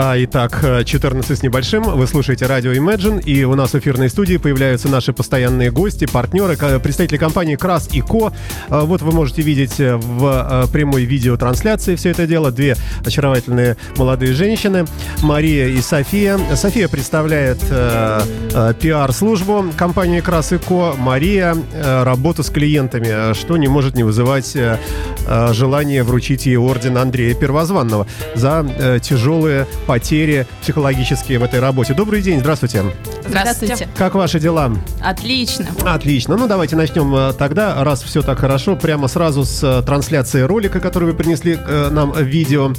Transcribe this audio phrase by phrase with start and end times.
[0.00, 1.82] Итак, 14 с небольшим.
[1.82, 6.56] Вы слушаете радио Imagine, и у нас в эфирной студии появляются наши постоянные гости, партнеры,
[6.78, 8.32] представители компании Крас и Ко.
[8.68, 12.52] А, вот вы можете видеть э, в а, прямой видеотрансляции все это дело.
[12.52, 14.84] Две очаровательные молодые женщины,
[15.22, 16.38] Мария и София.
[16.54, 18.20] София представляет э,
[18.54, 20.94] э, пиар-службу компании Крас и Ко.
[20.96, 24.78] Мария э, работу с клиентами, что не может не вызывать э,
[25.26, 28.06] э желание вручить ей орден Андрея Первозванного
[28.36, 31.94] за э, тяжелые потери психологические в этой работе.
[31.94, 32.82] Добрый день, здравствуйте.
[33.26, 33.88] Здравствуйте.
[33.96, 34.70] Как ваши дела?
[35.02, 35.66] Отлично.
[35.84, 36.36] Отлично.
[36.36, 40.80] Ну, давайте начнем э, тогда, раз все так хорошо, прямо сразу с э, трансляции ролика,
[40.80, 42.72] который вы принесли э, нам в видео.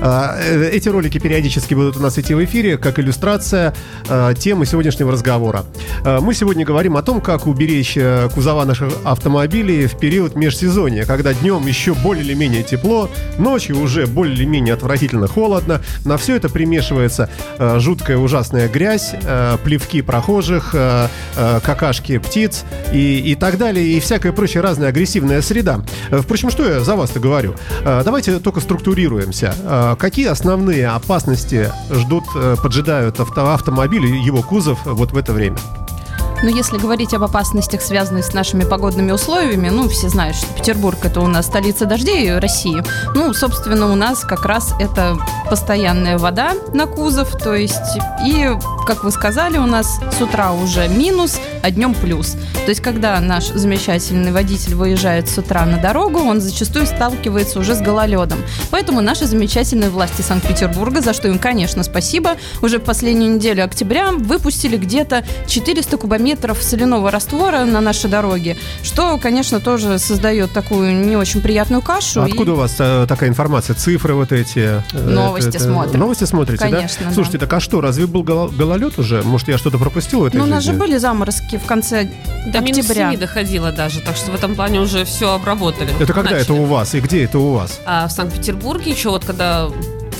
[0.00, 3.74] Эти ролики периодически будут у нас идти в эфире, как иллюстрация
[4.38, 5.64] темы сегодняшнего разговора.
[6.04, 7.98] Мы сегодня говорим о том, как уберечь
[8.34, 14.06] кузова наших автомобилей в период межсезонья, когда днем еще более или менее тепло, ночью уже
[14.06, 15.80] более или менее отвратительно холодно.
[16.04, 19.14] На все это примешивается жуткая ужасная грязь,
[19.62, 24.88] плевки плевки прохожих, э, э, какашки птиц и, и так далее, и всякая прочая разная
[24.88, 25.80] агрессивная среда.
[26.10, 27.54] Э, впрочем, что я за вас-то говорю?
[27.84, 29.96] Давайте только структурируемся.
[29.98, 32.24] Какие основные опасности ждут,
[32.62, 35.58] поджидают авто, автомобиль и его кузов вот в это время?
[36.42, 40.98] Но если говорить об опасностях, связанных с нашими погодными условиями, ну, все знают, что Петербург–
[41.02, 42.82] это у нас столица дождей России.
[43.14, 45.16] Ну, собственно, у нас как раз это
[45.48, 48.50] постоянная вода на кузов, то есть, и,
[48.86, 52.36] как вы сказали, у нас с утра уже минус, а днем плюс.
[52.64, 57.74] То есть, когда наш замечательный водитель выезжает с утра на дорогу, он зачастую сталкивается уже
[57.74, 58.38] с гололедом.
[58.70, 64.12] Поэтому наши замечательные власти Санкт-Петербурга, за что им, конечно, спасибо, уже в последнюю неделю октября
[64.12, 71.16] выпустили где-то 400 кубометров соляного раствора на нашей дороге, что, конечно, тоже создает такую не
[71.16, 72.20] очень приятную кашу.
[72.20, 72.54] А откуда и...
[72.54, 73.74] у вас э, такая информация?
[73.74, 74.58] Цифры вот эти?
[74.58, 75.98] Э, новости это, смотрим.
[75.98, 77.14] Новости смотрите, конечно, да?
[77.14, 79.22] Слушайте, так а что, разве был гололед уже?
[79.22, 82.08] Может, я что-то пропустил в этой Ну, у нас же были заморозки в конце
[82.46, 83.10] До октября.
[83.10, 85.90] не доходило даже, так что в этом плане уже все обработали.
[86.00, 86.42] Это когда Начали.
[86.42, 87.80] это у вас и где это у вас?
[87.84, 89.68] А в Санкт-Петербурге еще вот когда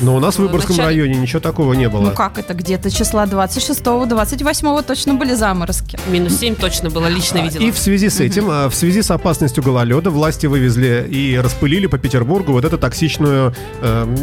[0.01, 1.03] но у нас в Выборгском начале...
[1.03, 2.03] районе ничего такого не было.
[2.03, 2.55] Ну как это?
[2.55, 5.99] Где-то числа 26-28 точно были заморозки.
[6.09, 7.63] Минус 7 точно было, лично видела.
[7.63, 8.71] И в связи с этим, угу.
[8.71, 14.17] в связи с опасностью гололеда, власти вывезли и распылили по Петербургу вот эту токсичную, э,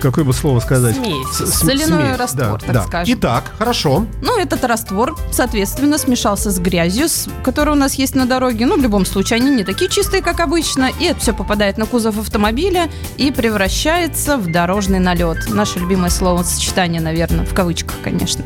[0.00, 0.96] какое бы слово сказать?
[0.96, 1.28] Смесь.
[1.32, 2.18] С, Соляной смесь.
[2.18, 2.82] раствор, да, так да.
[2.84, 3.14] скажем.
[3.18, 4.06] Итак, хорошо.
[4.22, 8.66] Ну, этот раствор, соответственно, смешался с грязью, с, которая у нас есть на дороге.
[8.66, 10.90] Ну, в любом случае, они не такие чистые, как обычно.
[11.00, 15.48] И это все попадает на кузов автомобиля и превращается в дорожный налет.
[15.48, 18.44] Наше любимое слово-сочетание, наверное, в кавычках, конечно.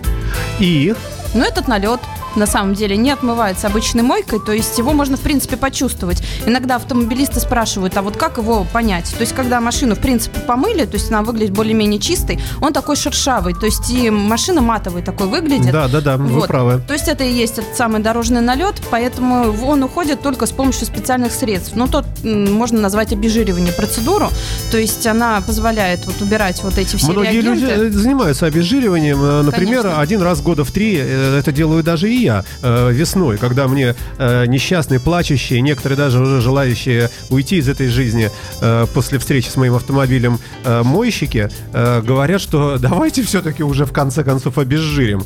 [0.60, 0.94] И?
[1.34, 1.98] Ну, этот налет
[2.36, 6.22] на самом деле не отмывается обычной мойкой, то есть его можно, в принципе, почувствовать.
[6.46, 9.12] Иногда автомобилисты спрашивают, а вот как его понять?
[9.16, 12.96] То есть, когда машину, в принципе, помыли, то есть она выглядит более-менее чистой, он такой
[12.96, 15.72] шершавый, то есть и машина матовый такой выглядит.
[15.72, 16.42] Да, да, да, вот.
[16.42, 16.82] вы правы.
[16.86, 20.86] То есть это и есть этот самый дорожный налет, поэтому он уходит только с помощью
[20.86, 21.72] специальных средств.
[21.74, 24.28] Ну, тот можно назвать обезжиривание процедуру,
[24.70, 27.74] то есть она позволяет вот убирать вот эти все Многие реагенты.
[27.76, 29.18] люди занимаются обезжириванием.
[29.22, 30.00] Э, например, Конечно.
[30.00, 33.94] один раз года в три э, это делаю даже и я э, весной, когда мне
[34.18, 39.56] э, несчастные, плачущие, некоторые даже уже желающие уйти из этой жизни э, после встречи с
[39.56, 45.24] моим автомобилем мойщики, говорят, что давайте все-таки уже в конце концов обезжирим.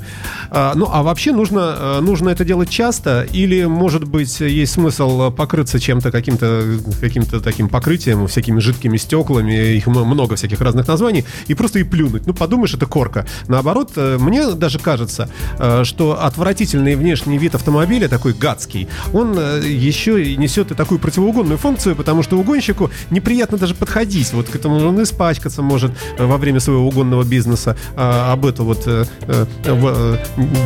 [0.50, 5.78] А, ну, а вообще нужно, нужно это делать часто или, может быть, есть смысл покрыться
[5.78, 11.78] чем-то, каким-то каким таким покрытием, всякими жидкими стеклами, их много всяких разных названий, и просто
[11.80, 12.26] и плюнуть.
[12.26, 13.26] Ну, подумаешь, это корка.
[13.48, 15.28] Наоборот, мне даже кажется,
[15.84, 16.24] что
[16.86, 22.38] отвратительный внешний вид автомобиля, такой гадский, он еще несет и такую противоугонную функцию, потому что
[22.38, 27.76] угонщику неприятно даже подходить вот к этому, он испачкаться может во время своего угонного бизнеса,
[27.96, 28.86] а, об эту вот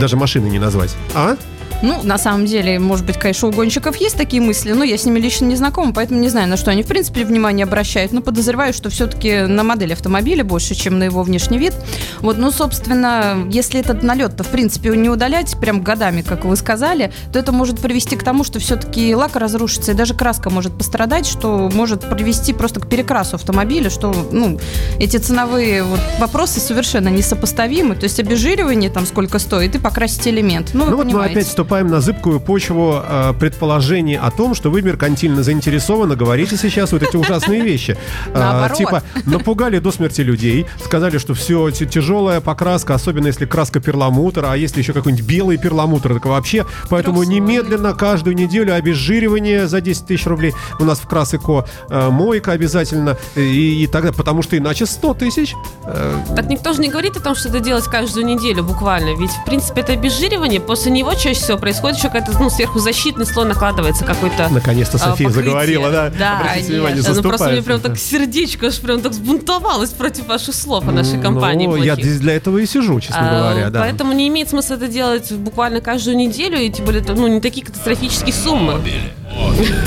[0.00, 0.94] даже машины не назвать.
[1.14, 1.36] А?
[1.82, 5.04] Ну, на самом деле, может быть, конечно, у гонщиков есть такие мысли, но я с
[5.04, 8.12] ними лично не знакома, поэтому не знаю, на что они, в принципе, внимание обращают.
[8.12, 11.74] Но подозреваю, что все-таки на модель автомобиля больше, чем на его внешний вид.
[12.20, 17.12] Вот, ну, собственно, если этот налет-то, в принципе, не удалять прям годами, как вы сказали,
[17.32, 21.26] то это может привести к тому, что все-таки лак разрушится, и даже краска может пострадать,
[21.26, 24.58] что может привести просто к перекрасу автомобиля, что, ну,
[24.98, 27.94] эти ценовые вот вопросы совершенно несопоставимы.
[27.94, 30.70] То есть обезжиривание там сколько стоит, и покрасить элемент.
[30.74, 31.34] Ну, ну вы вот понимаете.
[31.34, 36.56] мы опять наступаем на зыбкую почву э, предположений о том, что вы меркантильно заинтересованы, говорите
[36.56, 37.96] сейчас вот эти ужасные вещи.
[38.32, 38.68] Э.
[38.76, 44.56] Типа напугали до смерти людей, сказали, что все тяжелая покраска, особенно если краска перламутра, а
[44.56, 46.66] если еще какой-нибудь белый перламутр, так вообще.
[46.88, 50.54] Поэтому немедленно каждую неделю обезжиривание за 10 тысяч рублей.
[50.78, 53.16] У нас в Красыко э, мойка обязательно.
[53.36, 55.54] И, и тогда, потому что иначе 100 тысяч.
[55.84, 59.18] Э, Так никто же не говорит о том, что это делать каждую неделю буквально.
[59.18, 60.60] Ведь, в принципе, это обезжиривание.
[60.60, 64.48] После него чаще всего происходит еще какая-то, ну, сверху защитный слой накладывается какой-то.
[64.48, 65.50] Наконец-то а, София покрытие.
[65.50, 66.10] заговорила, да?
[66.18, 67.02] Да, Обратите внимание.
[67.06, 71.20] Ну, просто мне прям так сердечко аж прям так сбунтовалось против ваших слов о нашей
[71.20, 71.66] компании.
[71.66, 73.80] Ну, я здесь для этого и сижу, честно А, говоря, да.
[73.80, 77.40] Поэтому не имеет смысла это делать буквально каждую неделю, и тем более это ну, не
[77.40, 78.80] такие катастрофические суммы.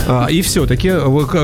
[0.08, 0.92] А, и все-таки,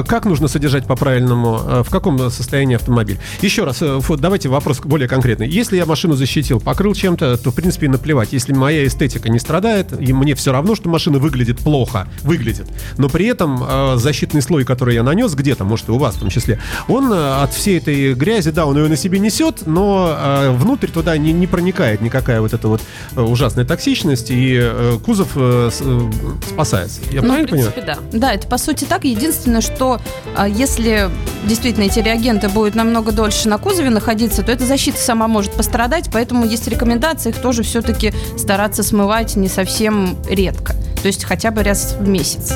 [0.07, 3.17] как нужно содержать по-правильному, э, в каком состоянии автомобиль?
[3.41, 5.47] Еще раз, э, фо- давайте вопрос более конкретный.
[5.47, 8.33] Если я машину защитил, покрыл чем-то, то, в принципе, наплевать.
[8.33, 12.67] Если моя эстетика не страдает, и мне все равно, что машина выглядит плохо, выглядит.
[12.97, 16.19] Но при этом э, защитный слой, который я нанес где-то, может, и у вас в
[16.19, 20.15] том числе, он э, от всей этой грязи, да, он ее на себе несет, но
[20.17, 22.81] э, внутрь туда не, не проникает никакая вот эта вот
[23.15, 26.11] э, ужасная токсичность, и э, кузов э, э,
[26.47, 26.99] спасается.
[27.11, 27.73] Я Ну, правильно понимаю?
[27.95, 27.97] Да.
[28.11, 29.03] Да, это по сути так.
[29.03, 29.99] Единственное, что
[30.35, 31.09] а, если
[31.45, 36.09] действительно эти реагенты будут намного дольше на кузове находиться, то эта защита сама может пострадать,
[36.11, 40.73] поэтому есть рекомендация их тоже все-таки стараться смывать не совсем редко.
[41.01, 42.53] То есть хотя бы раз в месяц.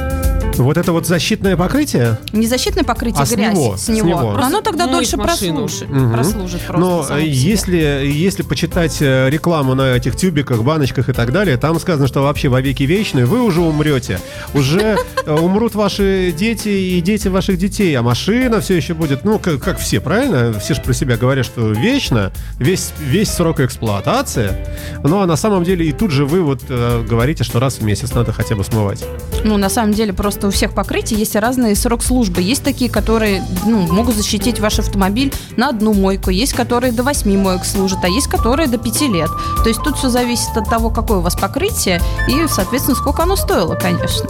[0.57, 4.07] Вот это вот защитное покрытие, Не защитное покрытие А с грязь, него, с с него.
[4.07, 4.35] него.
[4.37, 5.89] Оно тогда Мыть дольше прослужит.
[5.89, 6.13] Мгм.
[6.13, 11.31] прослужит просто но э, если, если почитать э, рекламу на этих тюбиках, баночках и так
[11.31, 14.19] далее, там сказано, что вообще во веки вечные вы уже умрете.
[14.53, 19.39] Уже э, умрут ваши дети и дети ваших детей, а машина все еще будет, ну,
[19.39, 20.57] как, как все, правильно?
[20.59, 24.51] Все же про себя говорят, что вечно, весь, весь срок эксплуатации.
[25.03, 27.83] Ну, а на самом деле и тут же вы вот э, говорите, что раз в
[27.83, 29.03] месяц надо хотя бы смывать.
[29.43, 32.41] Ну, на самом деле, просто у всех покрытий есть разные срок службы.
[32.41, 37.37] Есть такие, которые ну, могут защитить ваш автомобиль на одну мойку, есть которые до 8
[37.37, 39.29] моек служат, а есть которые до 5 лет.
[39.63, 43.35] То есть тут все зависит от того, какое у вас покрытие и, соответственно, сколько оно
[43.35, 44.29] стоило, конечно.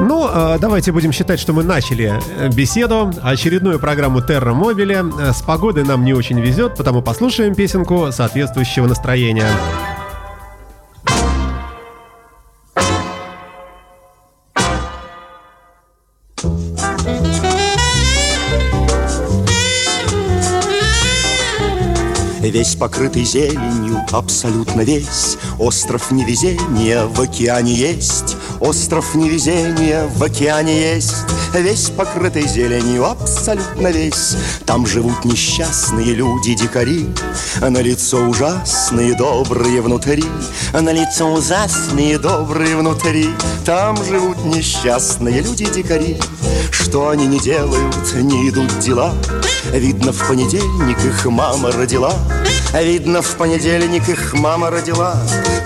[0.00, 5.04] Ну, э, давайте будем считать, что мы начали э, беседу, очередную программу Терра Мобиле.
[5.18, 9.48] Э, С погодой нам не очень везет, потому послушаем песенку соответствующего настроения.
[22.80, 25.36] Покрытый зеленью, абсолютно весь.
[25.58, 28.38] Остров невезения в океане есть.
[28.58, 31.26] Остров невезения в океане есть.
[31.52, 34.34] Весь покрытый зеленью, абсолютно весь.
[34.64, 37.06] Там живут несчастные люди-дикари
[37.60, 40.24] На лицо ужасные, добрые внутри.
[40.72, 43.28] На лицо ужасные, добрые внутри.
[43.66, 46.18] Там живут несчастные люди-дикари
[46.70, 49.12] Что они не делают, не идут дела.
[49.70, 52.14] Видно, в понедельник их мама родила
[52.72, 55.16] Видно, в понедельник их мама родила.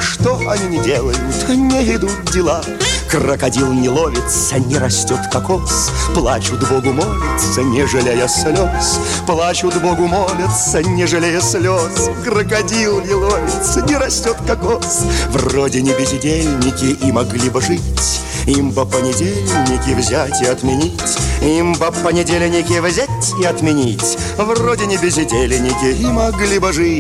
[0.00, 1.18] Что они не делают,
[1.48, 2.62] не идут дела.
[3.10, 5.90] Крокодил не ловится, не растет кокос.
[6.14, 8.98] Плачут Богу молятся, не жалея слез.
[9.26, 12.10] Плачут Богу молятся, не жалея слез.
[12.24, 15.02] Крокодил не ловится, не растет кокос.
[15.28, 18.20] Вроде не бездельники и могли бы жить.
[18.46, 21.18] Им бы понедельники взять и отменить.
[21.40, 24.18] Им бы понедельники взять и отменить.
[24.36, 26.93] Вроде не бездельники и могли бы жить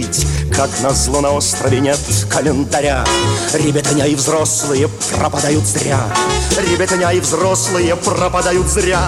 [0.56, 1.98] Как назло на острове нет
[2.30, 3.04] календаря.
[3.52, 5.98] Ребятня и взрослые пропадают зря.
[6.56, 9.00] Ребятня и взрослые пропадают зря.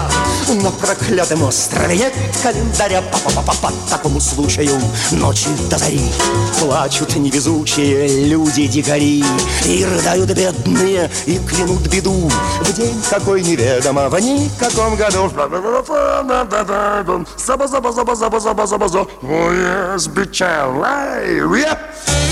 [0.61, 2.13] На проклятом острове нет
[2.43, 3.01] календаря.
[3.11, 4.79] Па-па-па-па По такому случаю
[5.11, 6.01] ночи до зари.
[6.59, 9.23] Плачут невезучие люди-дикари
[9.65, 12.29] И рыдают бедные, и клянут беду.
[12.61, 15.31] В день какой неведомо, в никаком году.
[17.37, 20.07] Заба-заба-заба-заба-заба-заба-заба Oh yes,
[20.83, 22.26] Hallelujah.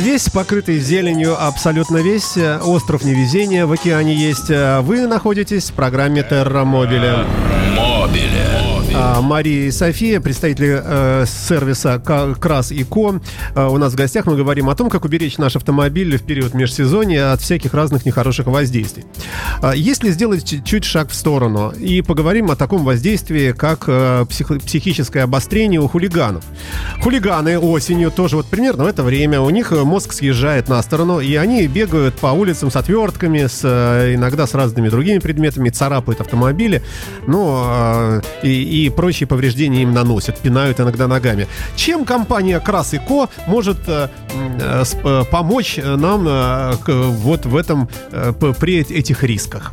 [0.00, 2.36] Весь покрытый зеленью, абсолютно весь.
[2.36, 4.50] э, Остров невезения в океане есть.
[4.50, 7.24] Э, Вы находитесь в программе Терра Мобиле.
[9.06, 11.98] А, Мария и София, представители э, сервиса
[12.40, 13.20] Крас и Ко.
[13.54, 16.54] Э, у нас в гостях мы говорим о том, как уберечь наш автомобиль в период
[16.54, 19.04] межсезонья от всяких разных нехороших воздействий.
[19.60, 24.48] Э, если сделать чуть шаг в сторону и поговорим о таком воздействии, как э, псих,
[24.64, 26.42] психическое обострение у хулиганов.
[27.02, 31.34] Хулиганы осенью тоже вот примерно в это время у них мозг съезжает на сторону, и
[31.34, 36.82] они бегают по улицам с отвертками, с, э, иногда с разными другими предметами, царапают автомобили,
[37.26, 41.46] ну, э, и, и прочие повреждения им наносят, пинают иногда ногами.
[41.76, 44.08] Чем компания Крас и Ко может э,
[45.30, 46.24] помочь нам
[46.86, 47.88] вот в этом,
[48.60, 49.72] при этих рисках?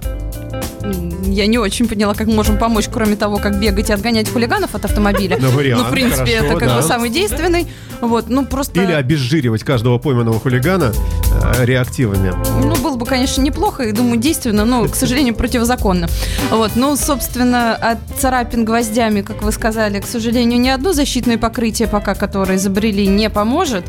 [1.23, 4.75] Я не очень поняла, как мы можем помочь, кроме того, как бегать и отгонять хулиганов
[4.75, 5.37] от автомобиля.
[5.39, 6.77] Ну, вариант, ну, в принципе, хорошо, это как да.
[6.77, 7.67] бы самый действенный.
[8.01, 8.81] Вот, ну, просто...
[8.81, 10.91] Или обезжиривать каждого пойманного хулигана
[11.31, 12.33] э, реактивами.
[12.63, 16.07] Ну, было бы, конечно, неплохо, и, думаю, действенно, но, к сожалению, противозаконно.
[16.49, 21.87] Вот, ну, собственно, от царапин гвоздями, как вы сказали, к сожалению, ни одно защитное покрытие
[21.87, 23.85] пока, которое изобрели, не поможет.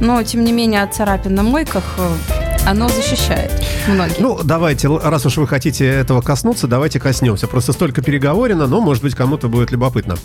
[0.00, 3.52] Но, тем не менее, от царапин на мойках э, оно защищает
[3.88, 4.18] многих.
[4.18, 7.46] Ну, давайте, раз уж вы хотите этого коснуться, давайте коснемся.
[7.46, 10.16] Просто столько переговорено, но, может быть, кому-то будет любопытно.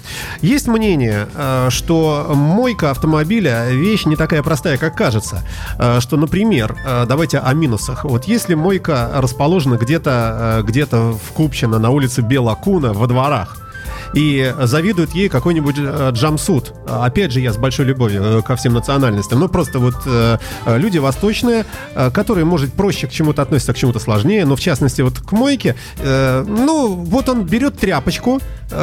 [0.42, 5.44] Есть мнение, э, что мойка автомобиля вещь не такая простая, как кажется.
[5.78, 8.06] Э, что, например, э, давайте о минусах.
[8.06, 13.65] Вот если мойка расположена где-то где в Купчино, на улице Белокуна, во дворах,
[14.14, 16.74] и завидует ей какой-нибудь э, Джамсуд.
[16.88, 19.40] Опять же, я с большой любовью э, ко всем национальностям.
[19.40, 21.66] Ну, просто вот э, люди восточные,
[22.14, 25.76] которые, может, проще к чему-то относятся, к чему-то сложнее, но в частности вот к мойке,
[26.04, 28.40] ну, вот он берет тряпочку,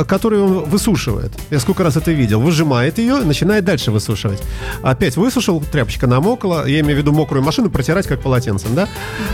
[0.07, 1.33] которую он высушивает.
[1.51, 2.41] Я сколько раз это видел.
[2.41, 4.41] Выжимает ее, начинает дальше высушивать.
[4.83, 6.67] Опять высушил, тряпочка намокла.
[6.67, 8.89] Я имею в виду мокрую машину протирать как полотенцем, да?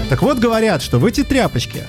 [0.08, 1.84] Так вот, говорят, что в эти тряпочки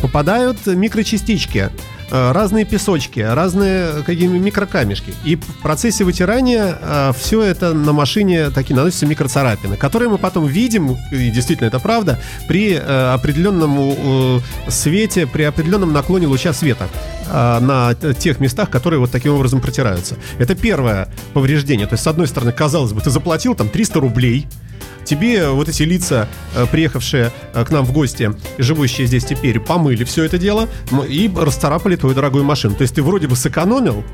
[0.00, 1.70] попадают микрочастички
[2.12, 5.14] Э, разные песочки, разные какие микрокамешки.
[5.24, 10.46] И в процессе вытирания э, все это на машине такие наносятся микроцарапины, которые мы потом
[10.46, 16.88] видим, и действительно это правда, при э, определенном свете, при определенном наклоне луча света
[17.32, 20.16] на тех местах, которые вот таким образом протираются.
[20.38, 21.86] Это первое повреждение.
[21.86, 24.48] То есть, с одной стороны, казалось бы, ты заплатил там 300 рублей,
[25.10, 30.04] тебе вот эти лица, э, приехавшие э, к нам в гости, живущие здесь теперь, помыли
[30.04, 30.68] все это дело
[31.08, 32.76] и расцарапали твою дорогую машину.
[32.76, 34.04] То есть ты вроде бы сэкономил,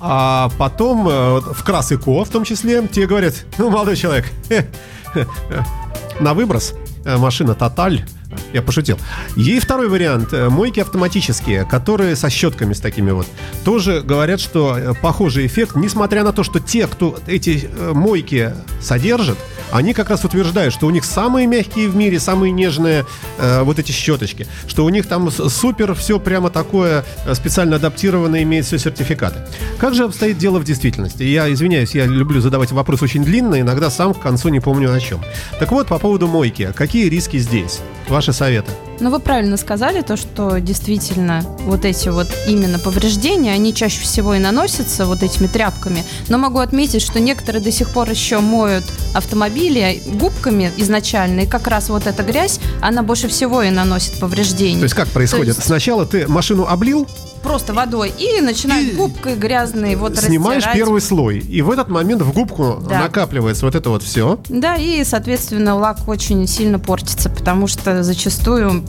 [0.00, 4.26] а потом э, в крас и ко в том числе тебе говорят, ну, молодой человек,
[6.20, 6.74] на выброс
[7.04, 8.04] машина Тоталь
[8.52, 8.98] я пошутил.
[9.36, 10.32] Есть второй вариант.
[10.32, 13.26] Мойки автоматические, которые со щетками с такими вот.
[13.64, 19.38] Тоже говорят, что похожий эффект, несмотря на то, что те, кто эти мойки содержат,
[19.70, 23.04] они как раз утверждают, что у них самые мягкие в мире, самые нежные
[23.38, 28.42] э, вот эти щеточки, что у них там супер все прямо такое э, специально адаптированное,
[28.42, 29.40] имеет все сертификаты.
[29.78, 31.22] Как же обстоит дело в действительности?
[31.22, 35.00] Я извиняюсь, я люблю задавать вопрос очень длинно, иногда сам к концу не помню о
[35.00, 35.20] чем.
[35.58, 36.72] Так вот, по поводу мойки.
[36.74, 37.80] Какие риски здесь?
[38.18, 38.72] Ваши советы?
[38.98, 44.34] Ну, вы правильно сказали, то, что действительно вот эти вот именно повреждения, они чаще всего
[44.34, 46.02] и наносятся вот этими тряпками.
[46.28, 48.82] Но могу отметить, что некоторые до сих пор еще моют
[49.14, 54.80] автомобили губками изначально, и как раз вот эта грязь, она больше всего и наносит повреждения.
[54.80, 55.54] То есть как происходит?
[55.54, 55.62] Есть...
[55.62, 57.06] Сначала ты машину облил,
[57.38, 60.76] просто водой и начинаешь и губкой грязной вот Снимаешь растирать.
[60.76, 63.00] первый слой, и в этот момент в губку да.
[63.00, 64.38] накапливается вот это вот все.
[64.48, 68.84] Да, и, соответственно, лак очень сильно портится, потому что зачастую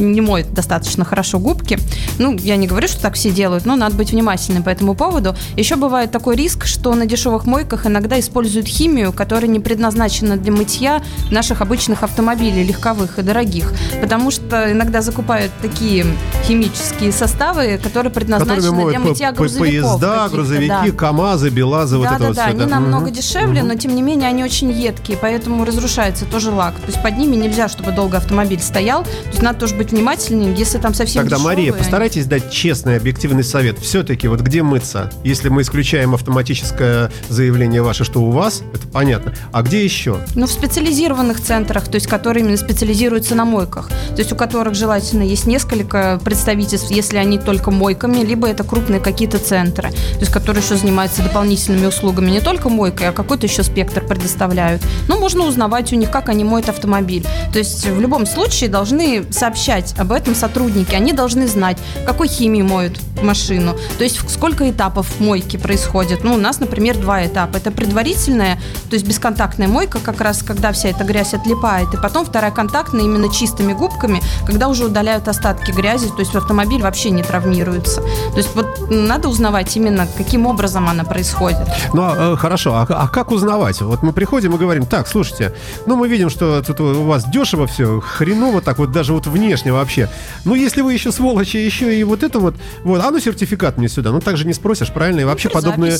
[0.00, 1.78] не моет достаточно хорошо губки.
[2.18, 5.36] Ну, я не говорю, что так все делают, но надо быть внимательным по этому поводу.
[5.56, 10.52] Еще бывает такой риск, что на дешевых мойках иногда используют химию, которая не предназначена для
[10.52, 13.72] мытья наших обычных автомобилей, легковых и дорогих.
[14.00, 16.06] Потому что иногда закупают такие
[16.44, 20.00] химические составы, которые предназначены для мытья грузовиков.
[20.00, 20.90] Поезда, грузовики, да.
[20.90, 22.44] КАМАЗы, БелАЗы, да, вот да, это да, вот все.
[22.44, 22.66] Они да.
[22.66, 23.14] намного угу.
[23.14, 23.68] дешевле, угу.
[23.68, 26.74] но тем не менее они очень едкие, поэтому разрушается тоже лак.
[26.74, 29.04] То есть под ними нельзя, чтобы долго автомобиль стоял.
[29.04, 31.78] То есть надо тоже быть внимательнее, если там совсем Тогда, дешевые, Мария, они...
[31.78, 33.78] постарайтесь дать честный, объективный совет.
[33.78, 35.10] Все-таки вот где мыться?
[35.24, 39.34] Если мы исключаем автоматическое заявление ваше, что у вас, это понятно.
[39.52, 40.18] А где еще?
[40.34, 43.88] Ну, в специализированных центрах, то есть которые именно специализируются на мойках.
[43.88, 49.00] То есть у которых желательно есть несколько представительств, если они только мойками, либо это крупные
[49.00, 53.62] какие-то центры, то есть которые еще занимаются дополнительными услугами, не только мойкой, а какой-то еще
[53.62, 54.82] спектр предоставляют.
[55.08, 57.26] Ну, можно узнавать у них, как они моют автомобиль.
[57.52, 60.94] То есть в любом случае должны сообщать об этом сотрудники.
[60.94, 66.24] Они должны знать, какой химией моют машину, то есть сколько этапов мойки происходит.
[66.24, 67.56] Ну, у нас, например, два этапа.
[67.56, 71.92] Это предварительная, то То есть бесконтактная мойка, как раз когда вся эта грязь отлипает.
[71.94, 76.80] И потом вторая контактная именно чистыми губками, когда уже удаляют остатки грязи, то есть автомобиль
[76.80, 78.02] вообще не травмируется.
[78.02, 81.66] То есть вот надо узнавать именно, каким образом она происходит.
[81.92, 83.80] Ну, а, э, хорошо, а, а как узнавать?
[83.80, 85.52] Вот мы приходим и говорим, так, слушайте,
[85.86, 89.63] ну мы видим, что тут у вас дешево все, хреново так вот, даже вот внешне
[89.70, 90.08] вообще.
[90.44, 93.88] Ну, если вы еще сволочи, еще и вот это вот, вот, а ну сертификат мне
[93.88, 94.10] сюда.
[94.10, 95.20] Ну, так же не спросишь, правильно?
[95.20, 95.98] И вообще подобные,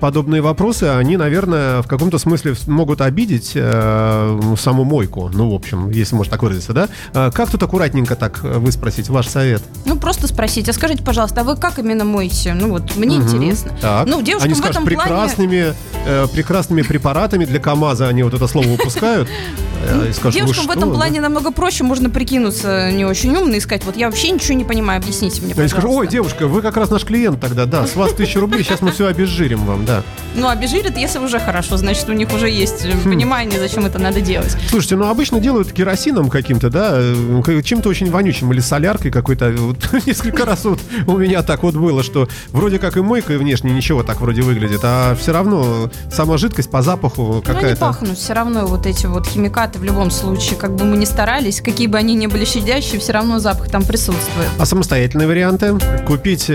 [0.00, 5.30] подобные вопросы, они, наверное, в каком-то смысле могут обидеть э, саму мойку.
[5.32, 6.88] Ну, в общем, если можно так выразиться, да?
[7.12, 9.62] А как тут аккуратненько так вы спросить, ваш совет?
[9.84, 12.54] Ну, просто спросить, а скажите, пожалуйста, а вы как именно моете?
[12.54, 13.72] Ну, вот, мне угу, интересно.
[13.80, 14.06] Так.
[14.06, 16.06] Ну, девушкам они скажут, в этом прекрасными, плане...
[16.06, 19.28] э, прекрасными препаратами для КАМАЗа они вот это слово выпускают.
[19.86, 23.96] Э, Девушкам в этом плане намного проще, можно прикинуться не очень умно и сказать, вот
[23.96, 25.54] я вообще ничего не понимаю, объясните мне.
[25.56, 28.62] Я скажу, ой, девушка, вы как раз наш клиент тогда, да, с вас тысяча рублей,
[28.62, 30.02] сейчас мы все обезжирим вам, да.
[30.34, 33.10] Ну, обезжирят, если уже хорошо, значит, у них уже есть хм.
[33.10, 34.56] понимание, зачем это надо делать.
[34.68, 39.54] Слушайте, ну, обычно делают керосином каким-то, да, э, чем-то очень вонючим или соляркой какой-то.
[39.64, 43.72] Вот, несколько раз вот у меня так вот было, что вроде как и мойка внешне
[43.72, 47.62] ничего так вроде выглядит, а все равно сама жидкость по запаху какая-то.
[47.62, 50.96] Ну, они пахнут все равно вот эти вот химикаты в любом случае, как бы мы
[50.96, 54.48] ни старались, какие бы они ни были щадящие, все равно запах там присутствует.
[54.58, 55.76] А самостоятельные варианты?
[56.06, 56.50] Купить 10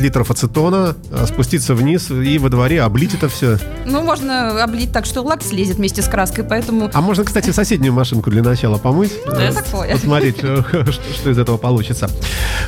[0.00, 3.58] э, литров ацетона, э, спуститься вниз и во дворе облить это все?
[3.86, 6.90] Ну, можно облить так, что лак слезет вместе с краской, поэтому...
[6.92, 9.12] А можно, кстати, соседнюю машинку для начала помыть?
[9.38, 9.92] Да, такое.
[9.92, 12.10] Посмотреть, что из этого получится.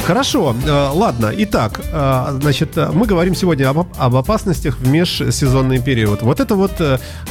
[0.07, 1.33] Хорошо, э, ладно.
[1.37, 1.81] Итак,
[2.41, 6.23] значит, мы говорим сегодня об, об опасностях в межсезонный период.
[6.23, 6.73] Вот это вот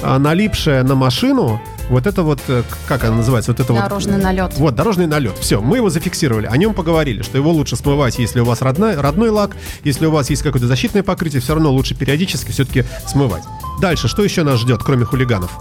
[0.04, 3.52] налипшая на машину вот это вот, э, как она называется?
[3.52, 4.54] Вот это дорожный вот, налет.
[4.58, 5.38] Вот, дорожный налет.
[5.40, 6.46] Все, мы его зафиксировали.
[6.46, 10.12] О нем поговорили, что его лучше смывать, если у вас родной, родной лак, если у
[10.12, 13.44] вас есть какое-то защитное покрытие, все равно лучше периодически все-таки смывать.
[13.82, 15.52] Дальше, что еще нас ждет, кроме хулиганов?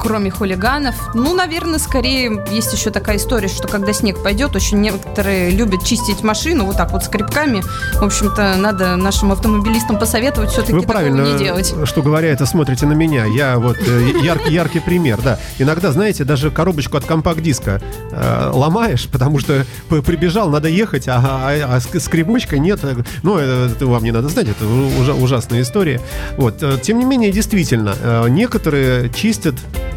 [0.00, 0.94] Кроме хулиганов.
[1.14, 6.22] Ну, наверное, скорее есть еще такая история, что когда снег пойдет, очень некоторые любят чистить
[6.22, 7.62] машину вот так вот скребками.
[7.94, 11.74] В общем-то, надо нашим автомобилистам посоветовать все-таки Вы правильно, не делать.
[11.84, 13.24] что говоря это, смотрите на меня.
[13.26, 15.38] Я вот э, яркий, яркий пример, да.
[15.58, 17.80] Иногда, знаете, даже коробочку от компакт-диска
[18.10, 22.80] э, ломаешь, потому что прибежал, надо ехать, а, а, а скребочка нет.
[23.22, 26.00] Ну, это вам не надо знать, это уже ужасная история.
[26.36, 26.62] Вот.
[26.62, 29.89] Э, тем не менее, действительно, э, некоторые чистят э,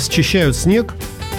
[0.00, 0.94] счищают снег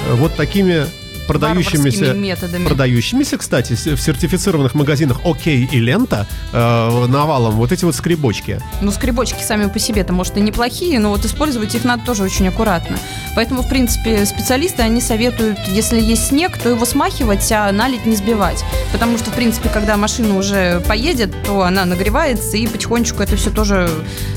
[0.09, 0.85] э, вот такими
[1.27, 2.65] продающимися, методами.
[2.65, 8.59] продающимися, кстати, в сертифицированных магазинах ОК и Лента э, навалом вот эти вот скребочки.
[8.81, 12.47] Ну, скребочки сами по себе-то, может, и неплохие, но вот использовать их надо тоже очень
[12.47, 12.97] аккуратно.
[13.35, 18.15] Поэтому, в принципе, специалисты, они советуют, если есть снег, то его смахивать, а налить не
[18.15, 18.63] сбивать.
[18.91, 23.49] Потому что, в принципе, когда машина уже поедет, то она нагревается, и потихонечку это все
[23.49, 23.89] тоже,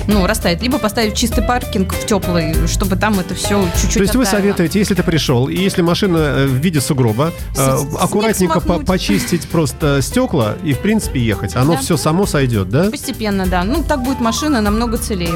[0.06, 0.62] ну, растает.
[0.62, 4.24] Либо поставить чистый паркинг в теплый, чтобы там это все чуть-чуть То есть оттаяло.
[4.24, 8.78] вы советуете, если ты пришел, и если машина э, в виде сугроба, э, аккуратненько по
[8.78, 11.56] почистить просто стекла и, в принципе, ехать.
[11.56, 11.78] Оно да.
[11.78, 12.90] все само сойдет, да?
[12.90, 13.64] Постепенно, да.
[13.64, 15.32] Ну, так будет машина намного целее.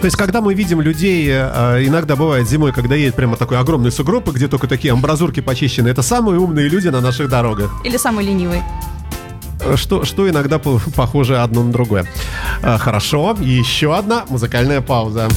[0.00, 3.92] То есть, когда мы видим людей, э, иногда бывает зимой, когда едет прямо такой огромный
[3.92, 7.70] сугроб, где только такие амбразурки почищены, это самые умные люди на наших дорогах.
[7.84, 8.62] Или самые ленивые
[9.74, 12.06] что, что иногда похоже одно на другое.
[12.62, 15.28] Э, хорошо, еще одна музыкальная пауза.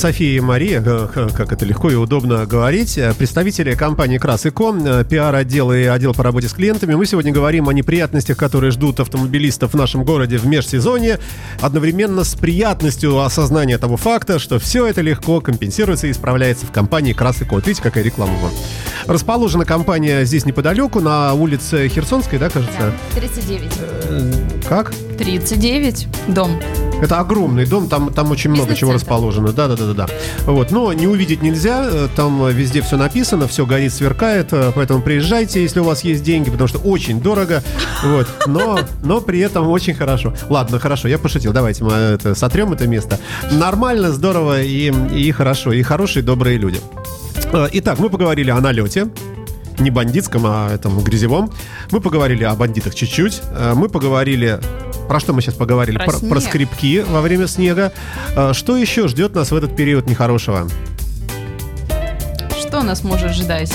[0.00, 5.04] София и Мария, э, как это легко и удобно говорить, э, представители компании Крас.Эко, э,
[5.04, 6.94] пиар-отдел и отдел по работе с клиентами.
[6.94, 11.18] Мы сегодня говорим о неприятностях, которые ждут автомобилистов в нашем городе в межсезонье,
[11.60, 17.12] одновременно с приятностью осознания того факта, что все это легко компенсируется и исправляется в компании
[17.12, 17.52] Крас.Эко.
[17.52, 18.52] Вот видите, какая реклама вам.
[19.06, 22.78] Расположена компания здесь неподалеку, на улице Херсонской, да, кажется?
[22.78, 24.64] Да, 39.
[24.66, 24.94] Как?
[25.18, 26.58] 39, дом.
[27.00, 29.52] Это огромный дом, там, там очень много чего расположено.
[29.52, 30.06] Да, да, да, да, да.
[30.44, 30.70] Вот.
[30.70, 35.62] Но не увидеть нельзя, э, там везде все написано, все горит, сверкает, э, поэтому приезжайте,
[35.62, 37.62] если у вас есть деньги, потому что очень дорого.
[38.04, 38.26] Вот.
[38.46, 40.34] Но, но при этом очень хорошо.
[40.48, 41.52] Ладно, хорошо, я пошутил.
[41.52, 43.18] Давайте мы это, сотрем это место.
[43.50, 45.72] Нормально, здорово и, и хорошо.
[45.72, 46.80] И хорошие, добрые люди.
[47.52, 49.08] Э, итак, мы поговорили о налете
[49.80, 51.52] не бандитском, а этом грязевом.
[51.90, 53.42] Мы поговорили о бандитах чуть-чуть.
[53.74, 54.60] Мы поговорили
[55.10, 55.98] про что мы сейчас поговорили?
[55.98, 57.92] Про, про, про скрипки во время снега.
[58.36, 60.68] А, что еще ждет нас в этот период нехорошего?
[62.56, 63.72] Что нас может ждать?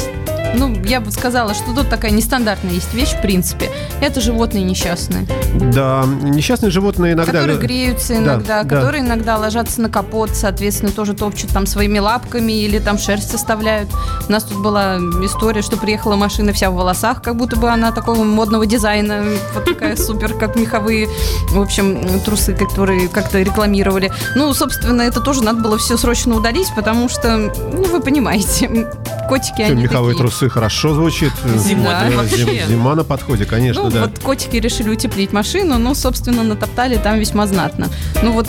[0.57, 3.69] Ну, я бы сказала, что тут такая нестандартная есть вещь, в принципе.
[4.01, 5.25] Это животные несчастные.
[5.73, 7.31] Да, несчастные животные иногда...
[7.31, 9.09] Которые греются иногда, да, которые да.
[9.09, 13.89] иногда ложатся на капот, соответственно, тоже топчут там своими лапками или там шерсть оставляют.
[14.27, 17.91] У нас тут была история, что приехала машина вся в волосах, как будто бы она
[17.91, 21.07] такого модного дизайна, вот такая супер, как меховые,
[21.51, 24.11] в общем, трусы, которые как-то рекламировали.
[24.35, 28.89] Ну, собственно, это тоже надо было все срочно удалить, потому что, ну, вы понимаете,
[29.27, 30.29] котики, они меховые такие.
[30.29, 31.31] трусы хорошо звучит.
[31.55, 32.25] Зима, да.
[32.25, 34.01] Зим, зима на подходе, конечно, ну, да.
[34.01, 37.87] вот котики решили утеплить машину, ну, собственно, натоптали там весьма знатно.
[38.23, 38.47] Ну, вот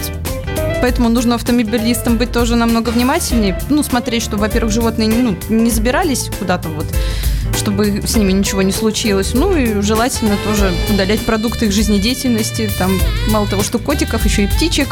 [0.83, 3.59] Поэтому нужно автомобилистам быть тоже намного внимательнее.
[3.71, 6.87] Ну, смотреть, чтобы, во-первых, животные ну, не забирались куда-то вот
[7.57, 9.33] чтобы с ними ничего не случилось.
[9.35, 12.71] Ну и желательно тоже удалять продукты их жизнедеятельности.
[12.79, 12.93] Там
[13.31, 14.89] мало того, что котиков, еще и птичек.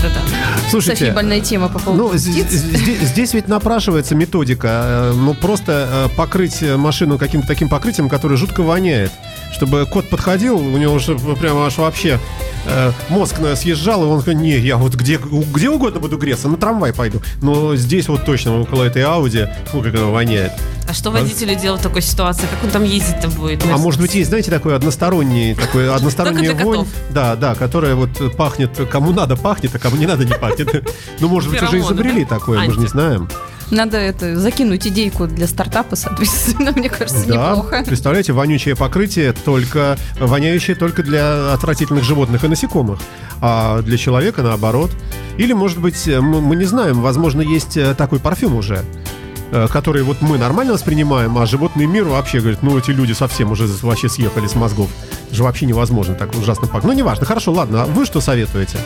[0.00, 0.70] Это да.
[0.70, 4.68] Слушайте, Софи, больная тема по поводу ну, здесь, здесь ведь напрашивается методика.
[4.68, 9.12] Э, ну, просто э, покрыть машину каким-то таким покрытием, которое жутко воняет.
[9.60, 12.18] Чтобы кот подходил, у него уже прямо аж вообще
[12.64, 16.56] э, мозг съезжал, и он говорит, не, я вот где, где угодно буду греться, на
[16.56, 17.20] трамвай пойду.
[17.42, 20.52] Но здесь вот точно, около этой Ауди, фу, как она воняет.
[20.88, 22.46] А что водителю делать в такой ситуации?
[22.50, 23.62] Как он там ездить-то будет?
[23.70, 26.86] А может быть, есть, знаете, такой односторонний, такой односторонний вонь.
[27.10, 30.90] Да, да, которая вот пахнет, кому надо пахнет, а кому не надо не пахнет.
[31.20, 33.28] Ну, может быть, уже изобрели такое, мы же не знаем.
[33.70, 37.82] Надо это закинуть идейку для стартапа, соответственно, мне кажется, да, неплохо.
[37.86, 42.98] Представляете, вонючее покрытие только воняющее только для отвратительных животных и насекомых,
[43.40, 44.90] а для человека наоборот.
[45.36, 48.84] Или, может быть, мы, мы не знаем, возможно, есть э, такой парфюм уже
[49.52, 53.50] Э, которые вот мы нормально воспринимаем, а животный мир вообще говорит, ну эти люди совсем
[53.50, 54.88] уже вообще съехали с мозгов.
[55.26, 56.84] Это же вообще невозможно так ужасно пак.
[56.84, 58.78] Ну неважно, хорошо, ладно, а вы что советуете?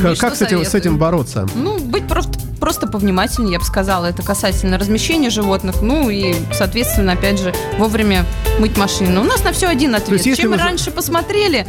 [0.00, 1.46] Как, с, этим, с этим бороться?
[1.54, 4.06] Ну, быть просто, просто повнимательнее, я бы сказала.
[4.06, 5.82] Это касательно размещения животных.
[5.82, 8.24] Ну и, соответственно, опять же, вовремя
[8.58, 9.20] мыть машину.
[9.20, 10.24] У нас на все один ответ.
[10.24, 11.66] есть, Чем мы раньше посмотрели,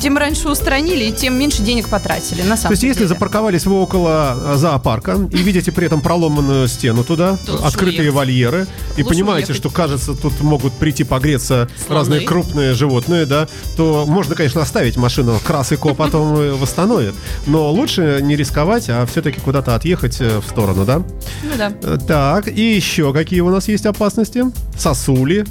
[0.00, 2.42] тем раньше устранили и тем меньше денег потратили.
[2.42, 2.92] На самом То есть, деле.
[2.94, 8.00] если запарковались вы около а, зоопарка и видите при этом проломанную стену туда, то открытые
[8.00, 8.14] уехать.
[8.14, 9.56] вольеры, и лучше понимаете, уехать.
[9.56, 12.00] что кажется, тут могут прийти погреться Слоны.
[12.00, 17.14] разные крупные животные, да, то можно, конечно, оставить машину крас и ко потом восстановит.
[17.46, 20.98] Но лучше не рисковать, а все-таки куда-то отъехать э, в сторону, да?
[20.98, 21.72] Ну да.
[21.82, 24.44] Э, так, и еще какие у нас есть опасности?
[24.78, 25.44] Сосули.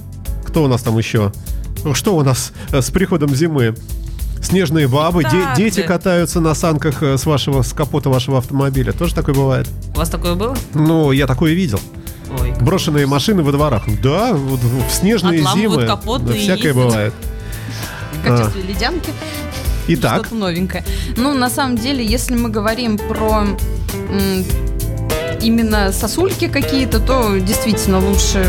[0.45, 1.31] Кто у нас там еще?
[1.93, 3.75] Что у нас э, с приходом зимы?
[4.41, 8.91] Снежные бабы, де- дети катаются на санках э, с вашего с капота вашего автомобиля.
[8.91, 9.67] Тоже такое бывает?
[9.93, 10.55] У вас такое было?
[10.73, 11.79] Ну, я такое видел.
[12.39, 13.83] Ой, Брошенные машины во дворах.
[14.01, 15.85] Да, вот в снежные зимы.
[15.85, 16.75] капот да, всякое ездят.
[16.75, 17.13] бывает.
[18.13, 18.67] В качестве а.
[18.67, 19.11] ледянки.
[19.87, 20.25] Итак.
[20.25, 20.83] Что-то новенькое.
[21.17, 23.47] Ну, на самом деле, если мы говорим про
[25.41, 28.45] именно сосульки какие-то, то действительно лучше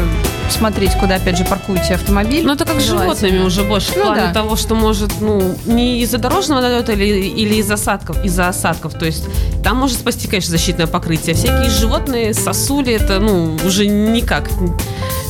[0.50, 2.44] смотреть, куда, опять же, паркуете автомобиль.
[2.44, 3.92] Ну, это как с животными уже больше.
[3.96, 4.32] Ну, в плане да.
[4.32, 8.94] того, что может, ну, не из-за дорожного налета или, или из осадков, из-за осадков.
[8.94, 9.24] То есть
[9.62, 11.34] там может спасти, конечно, защитное покрытие.
[11.34, 14.48] Всякие животные, сосули, это, ну, уже никак.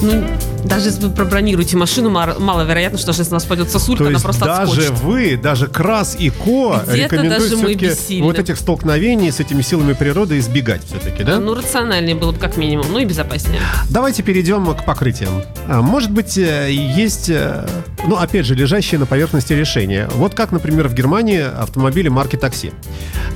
[0.03, 0.25] Ну,
[0.65, 4.45] даже если вы пробронируете машину, маловероятно, что если у нас пойдет сосулька, То она просто
[4.45, 4.91] даже отскочит.
[5.01, 10.83] вы, даже Крас и Ко рекомендуют все-таки вот этих столкновений с этими силами природы избегать
[10.85, 11.39] все-таки, да?
[11.39, 13.61] Ну, рациональнее было бы как минимум, ну и безопаснее.
[13.89, 15.43] Давайте перейдем к покрытиям.
[15.67, 17.67] А, может быть, э, есть, э,
[18.07, 20.09] ну, опять же, лежащие на поверхности решения.
[20.15, 22.73] Вот как, например, в Германии автомобили марки такси.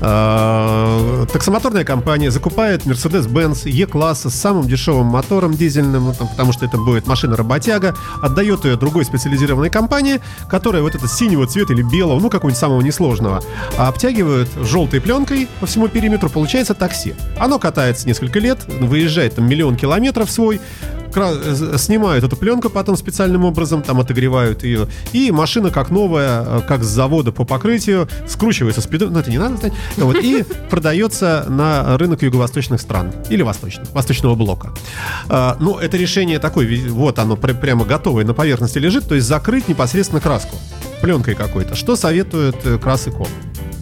[0.00, 7.06] Э, таксомоторная компания закупает Mercedes-Benz E-класса с самым дешевым мотором дизельным, потому что это будет
[7.06, 12.58] машина-работяга, отдает ее другой специализированной компании, которая вот это синего цвета или белого, ну, какого-нибудь
[12.58, 13.42] самого несложного,
[13.76, 17.14] обтягивают желтой пленкой по всему периметру, получается такси.
[17.38, 20.60] Оно катается несколько лет, выезжает там миллион километров свой,
[21.78, 26.82] снимают эту пленку потом специальным образом, там отогревают ее, и машина как новая, э, как
[26.82, 31.96] с завода по покрытию, скручивается с ну это не надо знать, вот, и продается на
[31.98, 34.72] рынок юго-восточных стран или восточных, восточного блока.
[35.28, 39.68] А, ну, это решение такое, вот оно прямо готовое на поверхности лежит, то есть закрыть
[39.68, 40.56] непосредственно краску
[41.00, 41.74] пленкой какой-то.
[41.74, 43.28] Что советует э, Крас и?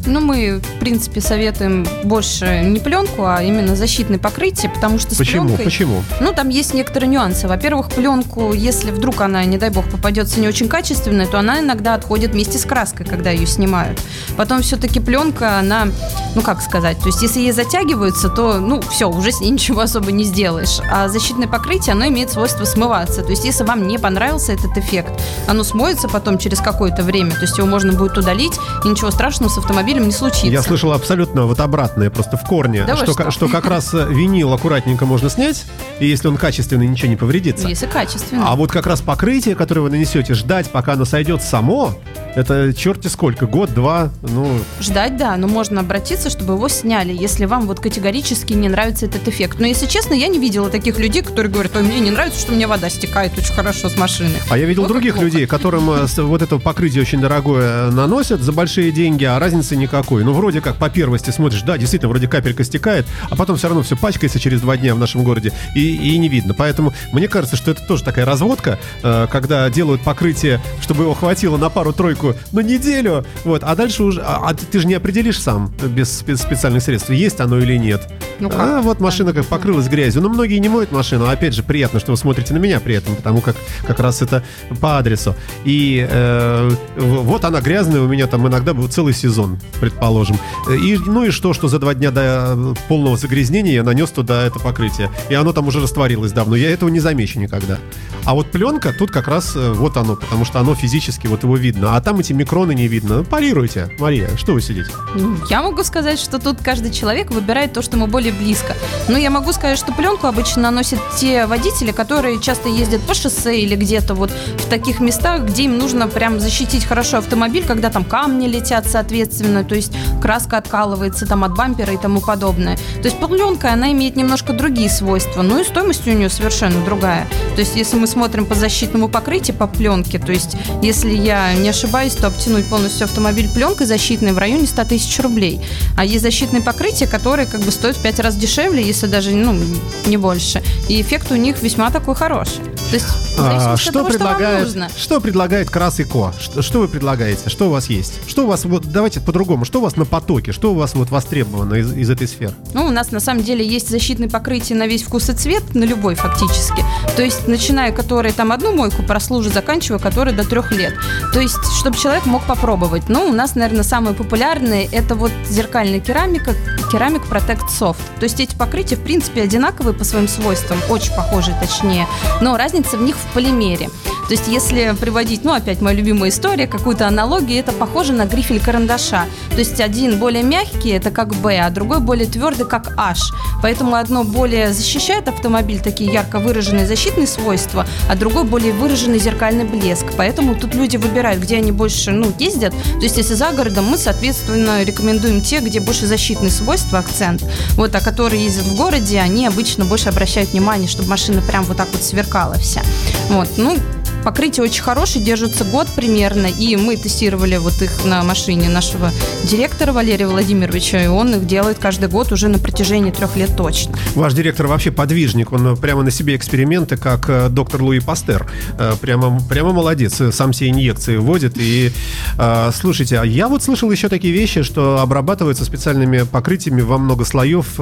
[0.06, 5.18] Ну, мы, в принципе, советуем больше не пленку, а именно защитное покрытие, потому что с
[5.18, 5.46] Почему?
[5.46, 5.64] пленкой...
[5.64, 6.02] Почему?
[6.20, 7.46] Ну, там есть некоторые нюансы.
[7.46, 11.94] Во-первых, пленку, если вдруг она, не дай бог, попадется не очень качественная, то она иногда
[11.94, 14.00] отходит вместе с краской, когда ее снимают.
[14.36, 15.86] Потом все-таки пленка, она,
[16.34, 19.82] ну, как сказать, то есть если ей затягиваются, то, ну, все, уже с ней ничего
[19.82, 20.80] особо не сделаешь.
[20.90, 23.22] А защитное покрытие, оно имеет свойство смываться.
[23.22, 25.12] То есть если вам не понравился этот эффект,
[25.46, 29.50] оно смоется потом через какое-то время, то есть его можно будет удалить, и ничего страшного
[29.50, 30.46] с автомобилем автомобилем не случится.
[30.46, 33.30] Я слышал абсолютно вот обратное, просто в корне, да что, что?
[33.30, 35.64] что как раз э, винил аккуратненько можно снять,
[36.00, 37.68] и если он качественный, ничего не повредится.
[37.68, 38.42] Если качественный.
[38.44, 41.94] А вот как раз покрытие, которое вы нанесете, ждать, пока оно сойдет само,
[42.34, 44.58] это черти сколько, год, два, ну...
[44.80, 49.28] Ждать, да, но можно обратиться, чтобы его сняли, если вам вот категорически не нравится этот
[49.28, 49.58] эффект.
[49.60, 52.52] Но, если честно, я не видела таких людей, которые говорят, ой, мне не нравится, что
[52.52, 54.34] у меня вода стекает очень хорошо с машины.
[54.48, 58.52] А я видел вот других людей, которым э, вот это покрытие очень дорогое наносят за
[58.52, 60.24] большие деньги, а разницы никакой.
[60.24, 63.82] Ну, вроде как по первости смотришь, да, действительно, вроде капелька стекает, а потом все равно
[63.82, 66.54] все пачкается через два дня в нашем городе, и, и не видно.
[66.54, 71.56] Поэтому мне кажется, что это тоже такая разводка, э, когда делают покрытие, чтобы его хватило
[71.56, 72.34] на пару-тройку?
[72.52, 73.24] На неделю.
[73.44, 74.20] Вот, а дальше уже...
[74.22, 78.08] А, а ты же не определишь сам без специальных средств, есть оно или нет.
[78.40, 78.60] Ну как?
[78.60, 80.22] А вот машина как покрылась грязью.
[80.22, 81.28] Но многие не моют машину.
[81.28, 84.42] Опять же, приятно, что вы смотрите на меня при этом, потому как как раз это
[84.80, 85.34] по адресу.
[85.64, 90.38] И э, вот она грязная у меня там иногда был целый сезон, предположим.
[90.68, 94.58] И, ну и что, что за два дня до полного загрязнения я нанес туда это
[94.58, 95.10] покрытие.
[95.30, 96.56] И оно там уже растворилось давно.
[96.56, 97.78] Я этого не замечу никогда.
[98.24, 101.56] А вот пленка, тут как раз э, вот оно, потому что оно физически, вот его
[101.56, 101.96] видно.
[101.96, 103.18] А там эти микроны не видно.
[103.18, 104.90] Ну, парируйте, Мария, что вы сидите?
[105.14, 108.74] Ну, я могу сказать, что тут каждый человек выбирает то, что ему более близко.
[109.08, 113.60] Но я могу сказать, что пленку обычно наносят те водители, которые часто ездят по шоссе
[113.60, 118.04] или где-то вот в таких местах, где им нужно прям защитить хорошо автомобиль, когда там
[118.04, 122.76] камни летят, соответственно, то есть краска откалывается там от бампера и тому подобное.
[123.02, 127.26] То есть пленка, она имеет немножко другие свойства, ну и стоимость у нее совершенно другая.
[127.54, 131.68] То есть если мы смотрим по защитному покрытию, по пленке, то есть если я не
[131.68, 135.60] ошибаюсь, то обтянуть полностью автомобиль пленкой защитной в районе 100 тысяч рублей.
[135.96, 139.58] А есть защитные покрытия, которые как бы стоят в 5 раз дешевле, если даже ну,
[140.06, 140.62] не больше.
[140.88, 142.62] И эффект у них весьма такой хороший.
[142.90, 143.06] То есть,
[143.38, 146.32] а, что, того, предлагает, что, что предлагает Крас и Ко?
[146.38, 147.48] Что, что вы предлагаете?
[147.48, 148.20] Что у вас есть?
[148.26, 150.52] Что у вас, вот давайте по-другому, что у вас на потоке?
[150.52, 152.54] Что у вас вот востребовано из, из этой сферы?
[152.74, 155.84] Ну, у нас на самом деле есть защитные покрытия на весь вкус и цвет, на
[155.84, 156.84] любой фактически.
[157.16, 160.94] То есть, начиная, которые там одну мойку прослужат, заканчивая, которые до трех лет.
[161.32, 163.08] То есть, чтобы человек мог попробовать.
[163.08, 166.54] Ну, у нас, наверное, самые популярные это вот зеркальная керамика,
[166.90, 167.98] керамик Protect Soft.
[168.18, 172.06] То есть, эти покрытия, в принципе, одинаковые по своим свойствам, очень похожие точнее,
[172.40, 173.90] но разница в них в полимере.
[174.28, 178.60] То есть, если приводить, ну, опять моя любимая история, какую-то аналогию, это похоже на грифель
[178.60, 179.26] карандаша.
[179.50, 183.32] То есть, один более мягкий, это как B, а другой более твердый, как H.
[183.62, 189.64] Поэтому одно более защищает автомобиль, такие ярко выраженные защитные свойства, а другой более выраженный зеркальный
[189.64, 190.06] блеск.
[190.16, 192.72] Поэтому тут люди выбирают, где они больше, ну, ездят.
[192.72, 197.44] То есть, если за городом, мы, соответственно, рекомендуем те, где больше защитные свойства, акцент.
[197.72, 201.76] Вот, а которые ездят в городе, они обычно больше обращают внимание, чтобы машина прям вот
[201.76, 202.82] так вот сверкала вся.
[203.28, 203.76] Вот, ну,
[204.24, 209.10] Покрытие очень хорошее, держится год примерно, и мы тестировали вот их на машине нашего
[209.44, 213.96] директора Валерия Владимировича, и он их делает каждый год уже на протяжении трех лет точно.
[214.14, 218.46] Ваш директор вообще подвижник, он прямо на себе эксперименты, как э, доктор Луи Пастер.
[218.78, 221.54] Э, прямо, прямо молодец, сам все инъекции вводит.
[221.56, 221.90] И
[222.38, 227.24] э, слушайте, а я вот слышал еще такие вещи, что обрабатываются специальными покрытиями во много
[227.24, 227.80] слоев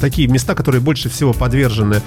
[0.00, 2.00] такие места, которые больше всего подвержены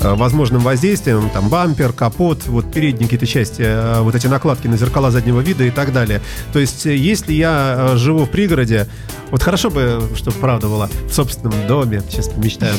[0.00, 5.10] возможным воздействиям, там бампер, капот, вот передние какие-то части, э, вот эти накладки на зеркала
[5.10, 6.20] заднего вида и так далее.
[6.52, 8.86] То есть, э, если я э, живу в пригороде,
[9.30, 12.76] вот хорошо бы, чтобы правда была в собственном доме, сейчас мечтаем,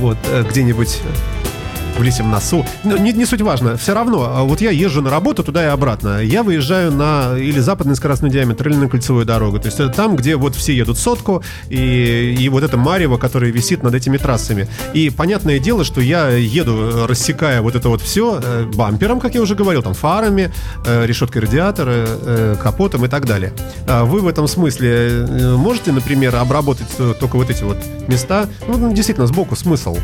[0.00, 0.18] вот
[0.50, 1.00] где-нибудь
[1.98, 2.64] в лисем носу.
[2.84, 3.76] Но не, не суть важно.
[3.76, 6.22] Все равно, а вот я езжу на работу туда и обратно.
[6.22, 9.58] Я выезжаю на или западный скоростной диаметр, или на кольцевую дорогу.
[9.58, 13.50] То есть это там, где вот все едут сотку, и, и вот это марево, которое
[13.50, 14.68] висит над этими трассами.
[14.94, 19.42] И понятное дело, что я еду, рассекая вот это вот все э, бампером, как я
[19.42, 20.52] уже говорил, там фарами,
[20.86, 23.52] э, решеткой радиатора, э, капотом и так далее.
[23.86, 28.48] А вы в этом смысле можете, например, обработать только вот эти вот места?
[28.66, 29.96] Ну, действительно, сбоку смысл.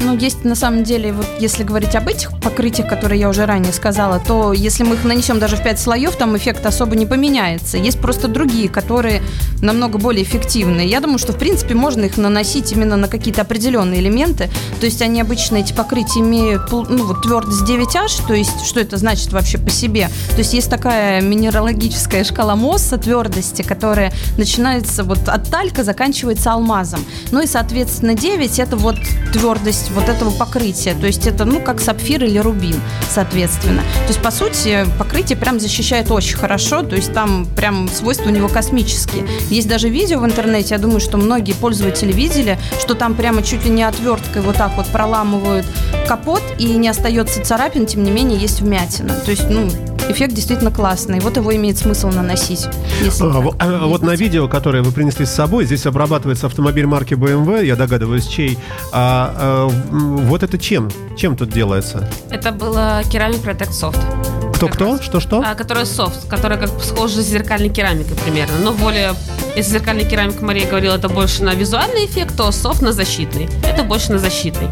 [0.00, 3.72] Ну, есть на самом деле, вот если говорить об этих покрытиях, которые я уже ранее
[3.72, 7.78] сказала, то если мы их нанесем даже в 5 слоев, там эффект особо не поменяется.
[7.78, 9.22] Есть просто другие, которые
[9.62, 10.88] намного более эффективные.
[10.88, 14.50] Я думаю, что в принципе можно их наносить именно на какие-то определенные элементы.
[14.80, 18.98] То есть они обычно, эти покрытия имеют ну, вот, твердость 9H, то есть что это
[18.98, 20.10] значит вообще по себе?
[20.30, 27.04] То есть есть такая минералогическая шкала Мосса твердости, которая начинается вот от талька, заканчивается алмазом.
[27.30, 28.96] Ну и, соответственно, 9 это вот
[29.32, 30.94] твердость вот этого покрытия.
[30.94, 32.76] То есть это, ну, как сапфир или рубин,
[33.10, 33.82] соответственно.
[33.82, 36.82] То есть, по сути, покрытие прям защищает очень хорошо.
[36.82, 39.26] То есть там прям свойства у него космические.
[39.50, 43.64] Есть даже видео в интернете, я думаю, что многие пользователи видели, что там прямо чуть
[43.64, 45.66] ли не отверткой вот так вот проламывают
[46.06, 49.14] капот, и не остается царапин, тем не менее есть вмятина.
[49.14, 49.68] То есть, ну,
[50.10, 51.20] эффект действительно классный.
[51.20, 52.66] Вот его имеет смысл наносить.
[53.00, 57.14] Если а, а, вот на видео, которое вы принесли с собой, здесь обрабатывается автомобиль марки
[57.14, 58.58] BMW, я догадываюсь, чей.
[58.92, 60.90] А, а вот это чем?
[61.16, 62.08] Чем тут делается?
[62.30, 64.54] Это было Ceramic Protect Soft.
[64.54, 65.02] Кто-кто?
[65.02, 65.42] Что-что?
[65.44, 68.56] А, которая софт, которая как схожа с зеркальной керамикой примерно.
[68.62, 69.14] Но более,
[69.56, 73.48] если зеркальная керамика, Мария говорила, это больше на визуальный эффект, то софт на защитный.
[73.62, 74.68] Это больше на защитный.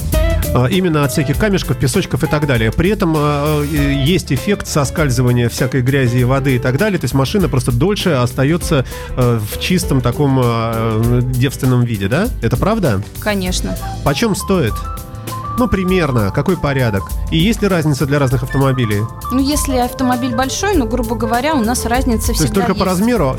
[0.54, 2.70] А, именно от всяких камешков, песочков и так далее.
[2.72, 6.98] При этом а, есть эффект соскальзывания всякой грязи и воды и так далее.
[6.98, 10.32] То есть машина просто дольше остается а, в чистом таком
[11.32, 12.28] девственном виде, да?
[12.42, 13.02] Это правда?
[13.20, 13.76] Конечно.
[14.04, 14.74] Почем стоит?
[15.58, 16.30] Ну, примерно.
[16.30, 17.02] Какой порядок?
[17.30, 19.02] И есть ли разница для разных автомобилей?
[19.30, 22.80] Ну, если автомобиль большой, ну, грубо говоря, у нас разница всегда То есть только есть.
[22.80, 23.36] по размеру?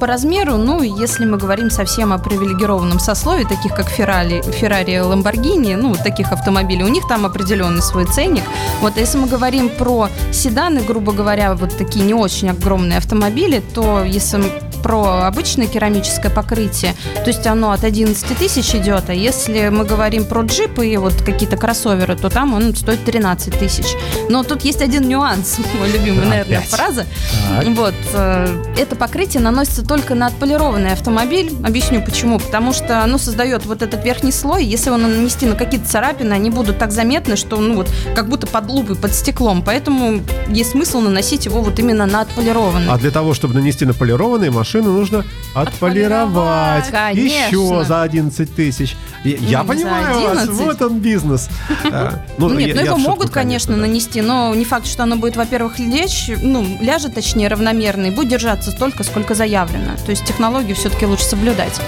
[0.00, 5.74] По размеру, ну, если мы говорим совсем о привилегированном сословии, таких как Феррари, Феррари Ламборгини,
[5.76, 8.44] ну, таких автомобилей, у них там определенный свой ценник.
[8.80, 14.02] Вот, если мы говорим про седаны, грубо говоря, вот такие не очень огромные автомобили, то
[14.04, 14.42] если
[14.84, 20.26] про обычное керамическое покрытие, то есть оно от 11 тысяч идет, а если мы говорим
[20.26, 23.86] про джипы и вот какие-то кроссоверы, то там он стоит 13 тысяч.
[24.28, 26.68] Но тут есть один нюанс, мой любимый, наверное, Опять.
[26.70, 27.06] фраза.
[27.48, 27.66] Так.
[27.68, 31.52] Вот, э, это покрытие наносится только на отполированный автомобиль.
[31.64, 32.38] Объясню почему.
[32.38, 36.50] Потому что оно создает вот этот верхний слой, если его нанести на какие-то царапины, они
[36.50, 39.62] будут так заметны, что, ну вот, как будто под лупой, под стеклом.
[39.62, 42.90] Поэтому есть смысл наносить его вот именно на отполированный.
[42.90, 46.88] А для того, чтобы нанести на полированный, машину нужно отполировать.
[46.90, 47.46] Конечно.
[47.46, 48.96] Еще за 11 тысяч.
[49.24, 51.48] Я, я ну, понимаю вас, вот он бизнес.
[51.90, 55.36] А, ну, Нет, я, ну его могут, конечно, нанести, но не факт, что оно будет,
[55.36, 59.73] во-первых, лечь, ну, ляжет, точнее, равномерно, и будет держаться столько, сколько заявлено.
[60.04, 61.80] То есть технологию все-таки лучше соблюдать.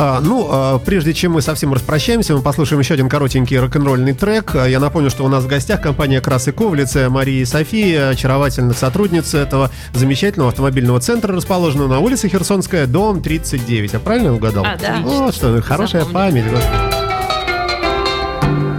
[0.00, 4.54] А, ну, а, прежде чем мы совсем распрощаемся, мы послушаем еще один коротенький рок-н-ролльный трек.
[4.54, 8.74] А, я напомню, что у нас в гостях компания «Красы Ковлицы», Мария и София, очаровательная
[8.74, 13.92] сотрудница этого замечательного автомобильного центра, расположенного на улице Херсонская, дом 39.
[13.92, 14.64] Я правильно угадал?
[14.64, 15.00] А, да.
[15.02, 16.44] Вот что, хорошая Запомнил.
[16.44, 16.44] память.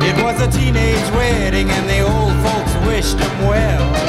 [0.01, 4.08] It was a teenage wedding and the old folks wished him well.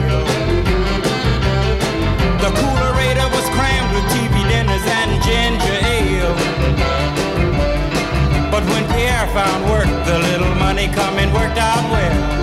[9.33, 12.41] Found work, the little money coming worked out well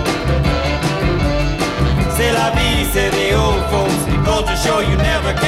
[2.19, 4.03] c'est la vie, say the old folks.
[4.27, 5.48] Goes to show you never can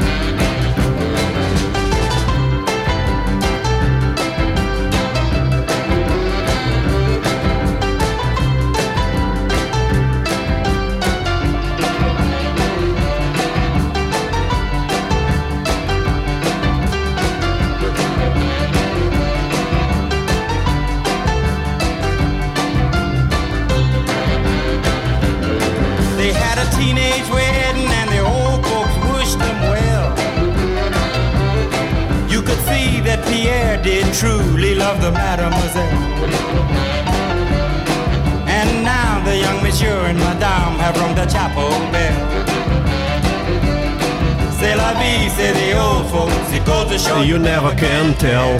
[33.83, 35.97] Did truly love the mademoiselle.
[38.47, 42.19] And now the young monsieur and madame have rung the chapel bell.
[44.59, 46.51] C'est la vie, say the old folks.
[46.53, 48.59] It goes to show you never can tell.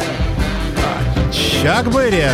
[1.31, 2.25] Чак Берри,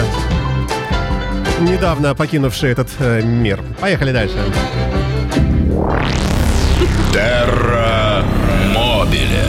[1.59, 3.61] недавно покинувший этот э, мир.
[3.81, 4.37] Поехали дальше.
[7.17, 8.23] Терра
[8.75, 9.43] Мобиле.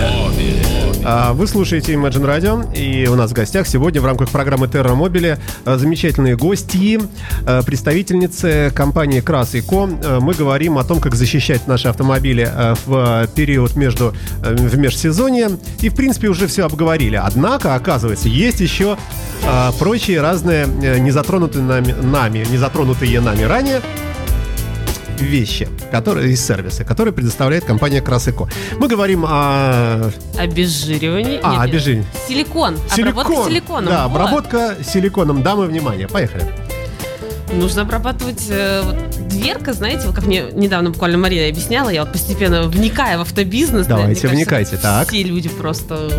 [1.05, 4.97] А, вы слушаете Imagine Radio, и у нас в гостях сегодня в рамках программы Terra
[4.97, 6.99] Mobile а, замечательные гости,
[7.47, 9.85] а, представительницы компании Крас и Ко.
[9.85, 12.51] Мы говорим о том, как защищать наши автомобили
[12.87, 15.51] в период между, в межсезонье,
[15.83, 17.17] и в принципе уже все обговорили.
[17.23, 18.97] Однако, оказывается, есть еще
[19.79, 23.83] прочие разные незатронутые нами, нами, незатронутые нами ранее
[25.21, 28.49] вещи, которые из сервиса, которые предоставляет компания Красыко.
[28.79, 30.11] Мы говорим о...
[30.37, 31.41] Обезжиривании.
[31.43, 32.07] А, обезжиривании.
[32.29, 32.77] Силикон.
[32.95, 33.19] Силикон.
[33.19, 33.87] Обработка силиконом.
[33.87, 34.87] Да, обработка вот.
[34.87, 35.43] силиконом.
[35.43, 36.45] Дамы, внимание, поехали.
[37.53, 42.13] Нужно обрабатывать э, вот, дверка, знаете, вот как мне недавно буквально Мария объясняла, я вот
[42.13, 43.87] постепенно вникая в автобизнес.
[43.87, 45.09] Давайте, да, вникайте, кажется, так.
[45.09, 46.11] Все люди просто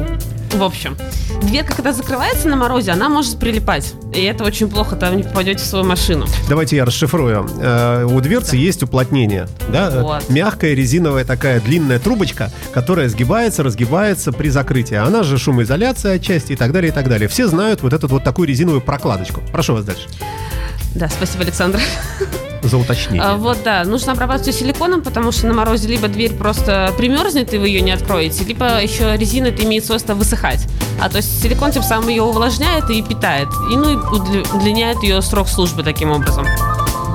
[0.53, 0.97] в общем,
[1.43, 3.93] дверка, когда закрывается на морозе, она может прилипать.
[4.13, 6.25] И это очень плохо, там не попадете в свою машину.
[6.47, 7.47] Давайте я расшифрую.
[7.59, 8.57] Э, у дверцы да.
[8.57, 9.47] есть уплотнение.
[9.71, 10.01] Да?
[10.01, 10.29] Вот.
[10.29, 14.95] Мягкая резиновая такая длинная трубочка, которая сгибается, разгибается при закрытии.
[14.95, 17.27] Она же шумоизоляция отчасти и так далее, и так далее.
[17.27, 19.41] Все знают вот эту вот такую резиновую прокладочку.
[19.51, 20.07] Прошу вас дальше.
[20.95, 21.79] Да, спасибо, Александр
[22.61, 23.21] за уточнение.
[23.21, 23.83] А, вот, да.
[23.83, 27.81] Нужно обрабатывать все силиконом, потому что на морозе либо дверь просто примерзнет, и вы ее
[27.81, 30.67] не откроете, либо еще резина это имеет свойство высыхать.
[31.01, 33.49] А то есть силикон тем самым ее увлажняет и питает.
[33.71, 33.95] И ну и
[34.53, 36.45] удлиняет ее срок службы таким образом.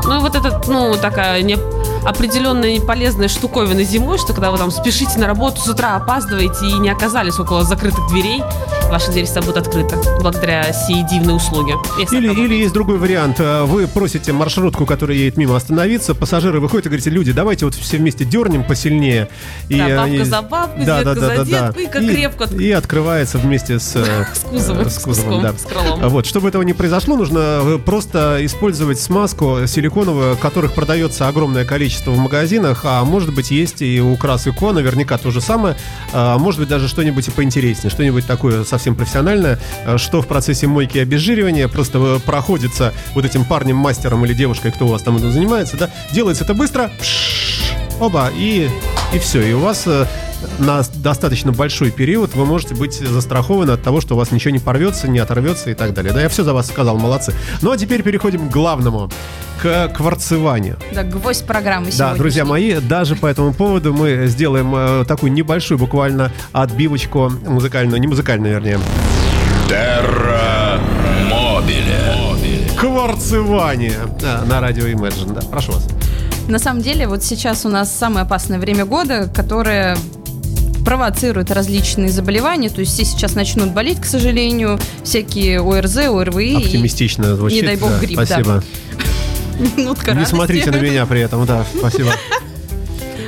[0.05, 1.57] Ну и вот этот, ну, такая не
[2.05, 6.75] определенная полезная штуковина зимой, что когда вы там спешите на работу с утра, опаздываете и
[6.75, 8.43] не оказались около закрытых дверей,
[8.89, 11.75] ваша дверь всегда будет открыта благодаря сей дивной услуге.
[12.13, 13.41] Или, или есть другой вариант.
[13.41, 17.75] Э, вы просите маршрутку, которая едет мимо, остановиться, пассажиры выходят и говорите, люди, давайте вот
[17.75, 19.29] все вместе дернем посильнее.
[19.69, 20.25] И да, бабка они...
[20.25, 21.91] за бабкой, да, да, да, за да, деткой, да.
[21.91, 22.45] как и, крепко.
[22.45, 25.53] И открывается вместе с, э, с кузовом, с, кузовом, да.
[25.53, 26.09] с крылом.
[26.09, 31.94] Вот, чтобы этого не произошло, нужно э, просто использовать смазку силиконовую, которых продается огромное количество
[32.13, 35.77] в магазинах, а может быть есть и у Крас Ко, наверняка то же самое,
[36.13, 40.67] а может быть даже что-нибудь и поинтереснее, что-нибудь такое совсем профессиональное, э, что в процессе
[40.67, 45.03] мойки и обезжиривания просто э, проходится вот этим парнем, мастером или девушкой, кто у вас
[45.03, 46.91] там этим занимается, да, делается это быстро,
[48.01, 48.69] оба, и,
[49.13, 50.07] и все, и у вас э,
[50.59, 54.59] на достаточно большой период вы можете быть застрахованы от того, что у вас ничего не
[54.59, 56.13] порвется, не оторвется и так далее.
[56.13, 57.35] Да, я все за вас сказал, молодцы.
[57.63, 59.11] Ну а теперь переходим к главному,
[59.61, 60.79] к кварцеванию.
[60.93, 65.79] Да, гвоздь программы Да, друзья мои, даже по этому поводу мы сделаем э, такую небольшую
[65.79, 68.79] буквально отбивочку музыкальную, не музыкальную, вернее.
[69.69, 70.81] Терра
[71.31, 72.15] Мобиле.
[72.79, 75.89] Кварцевание да, на радио Imagine, да, прошу вас.
[76.49, 79.97] На самом деле, вот сейчас у нас самое опасное время года, которое
[80.85, 82.69] провоцирует различные заболевания.
[82.69, 86.57] То есть все сейчас начнут болеть, к сожалению, всякие ОРЗ, ОРВИ.
[86.57, 87.63] Оптимистично звучит.
[87.63, 88.63] Не дай бог грипп, Спасибо.
[88.63, 88.63] Да.
[89.77, 90.35] Минутка Не радости.
[90.35, 92.11] смотрите на меня при этом, да, спасибо.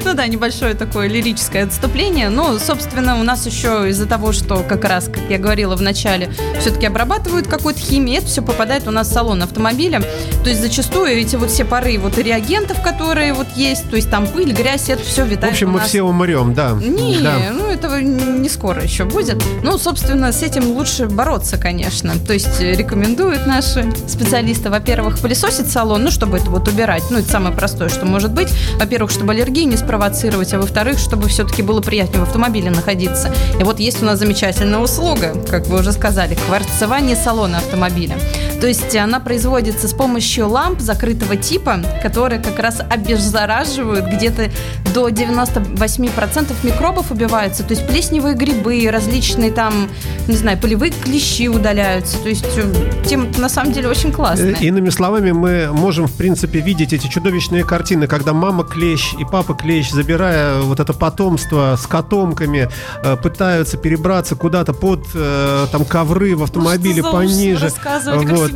[0.07, 2.29] Ну да, небольшое такое лирическое отступление.
[2.29, 6.31] Но, собственно, у нас еще из-за того, что как раз, как я говорила в начале,
[6.61, 10.01] все-таки обрабатывают какой-то химией, это все попадает у нас в салон автомобиля.
[10.45, 14.29] То есть зачастую эти вот все пары вот реагентов, которые вот есть, то есть там
[14.29, 16.71] пыль, грязь, это все витает В общем, мы все умрем, да.
[16.81, 17.39] Не, да.
[17.53, 19.43] ну этого не скоро еще будет.
[19.65, 22.15] Ну, собственно, с этим лучше бороться, конечно.
[22.25, 27.03] То есть рекомендуют наши специалисты, во-первых, пылесосить салон, ну, чтобы это вот убирать.
[27.11, 28.53] Ну, это самое простое, что может быть.
[28.79, 33.33] Во-первых, чтобы аллергии не справляться провоцировать, а во-вторых, чтобы все-таки было приятнее в автомобиле находиться.
[33.59, 38.17] И вот есть у нас замечательная услуга, как вы уже сказали, кварцевание салона автомобиля.
[38.61, 44.51] То есть она производится с помощью ламп закрытого типа, которые как раз обеззараживают где-то
[44.95, 47.63] до 98% микробов убивается.
[47.63, 49.89] То есть плесневые грибы, различные там,
[50.27, 52.19] не знаю, полевые клещи удаляются.
[52.19, 54.55] То есть э, тема на самом деле очень классная.
[54.55, 59.25] Э, иными словами, мы можем, в принципе, видеть эти чудовищные картины, когда мама клещ и
[59.25, 62.69] папа клещ, забирая вот это потомство с котомками,
[63.03, 65.07] э, пытаются перебраться куда-то под
[65.73, 67.71] там ковры в автомобиле ну, пониже.
[68.07, 68.51] Вот.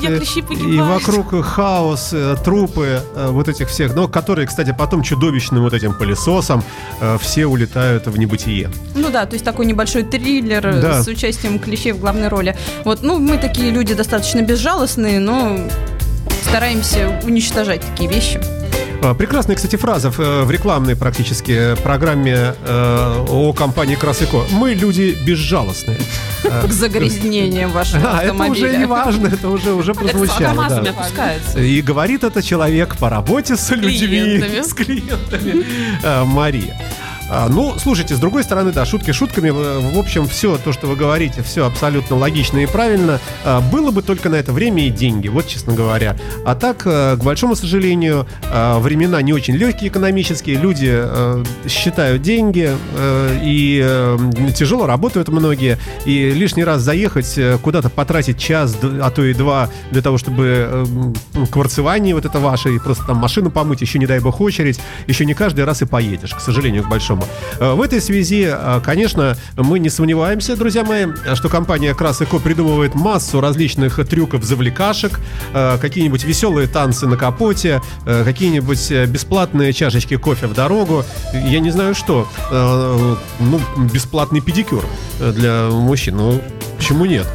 [0.51, 2.15] И вокруг хаос,
[2.45, 6.63] трупы вот этих всех, но которые, кстати, потом чудовищным вот этим пылесосом
[7.21, 8.71] все улетают в небытие.
[8.95, 11.03] Ну да, то есть такой небольшой триллер да.
[11.03, 12.57] с участием клещей в главной роли.
[12.85, 15.59] Вот, ну, мы такие люди достаточно безжалостные, но
[16.43, 18.41] стараемся уничтожать такие вещи.
[19.03, 24.43] А, прекрасная, кстати, фраза в, э, рекламной практически программе э, о компании Красыко.
[24.51, 25.99] Мы люди безжалостные.
[26.43, 28.67] К загрязнениям вашего автомобиля.
[28.67, 30.67] Это уже не важно, это уже, уже прозвучало.
[30.67, 31.61] Опускается.
[31.61, 35.65] И говорит это человек по работе с людьми, с клиентами.
[36.03, 36.79] Э, Мария.
[37.31, 39.51] А, ну, слушайте, с другой стороны, да, шутки шутками.
[39.51, 43.21] В общем, все то, что вы говорите, все абсолютно логично и правильно.
[43.45, 46.17] А, было бы только на это время и деньги, вот честно говоря.
[46.45, 50.57] А так, э, к большому сожалению, э, времена не очень легкие экономические.
[50.57, 52.71] Люди э, считают деньги
[53.43, 54.17] и
[54.57, 55.79] тяжело работают многие.
[56.05, 61.15] И лишний раз заехать куда-то потратить час, а то и два для того, чтобы
[61.51, 65.25] кварцевание вот это ваше, и просто там машину помыть, еще не дай бог очередь, еще
[65.25, 68.81] не каждый раз и поедешь, к сожалению, к большому по э, В этой связи, э,
[68.85, 75.21] конечно, мы не сомневаемся, друзья мои, что компания Крас придумывает массу различных трюков завлекашек,
[75.55, 81.05] э, какие-нибудь веселые танцы на капоте, какие-нибудь бесплатные чашечки кофе в дорогу.
[81.33, 82.29] Я не знаю что.
[82.51, 83.61] Ну,
[83.93, 84.85] бесплатный педикюр
[85.19, 86.17] для мужчин.
[86.17, 86.41] Ну,
[86.77, 87.27] почему нет?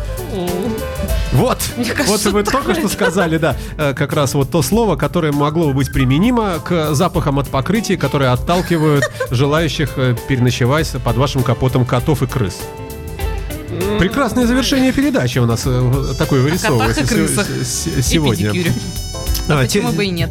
[1.36, 1.57] Вот,
[1.95, 5.67] кажется, вот вы только что сказали, да, э, как раз вот то слово, которое могло
[5.67, 11.86] бы быть применимо к запахам от покрытия, которые отталкивают желающих э, переночевать под вашим капотом
[11.86, 12.59] котов и крыс.
[13.99, 17.05] Прекрасное завершение передачи у нас э, такое вырисовывается
[18.01, 18.53] сегодня.
[19.47, 20.29] А, почему те, бы и нет?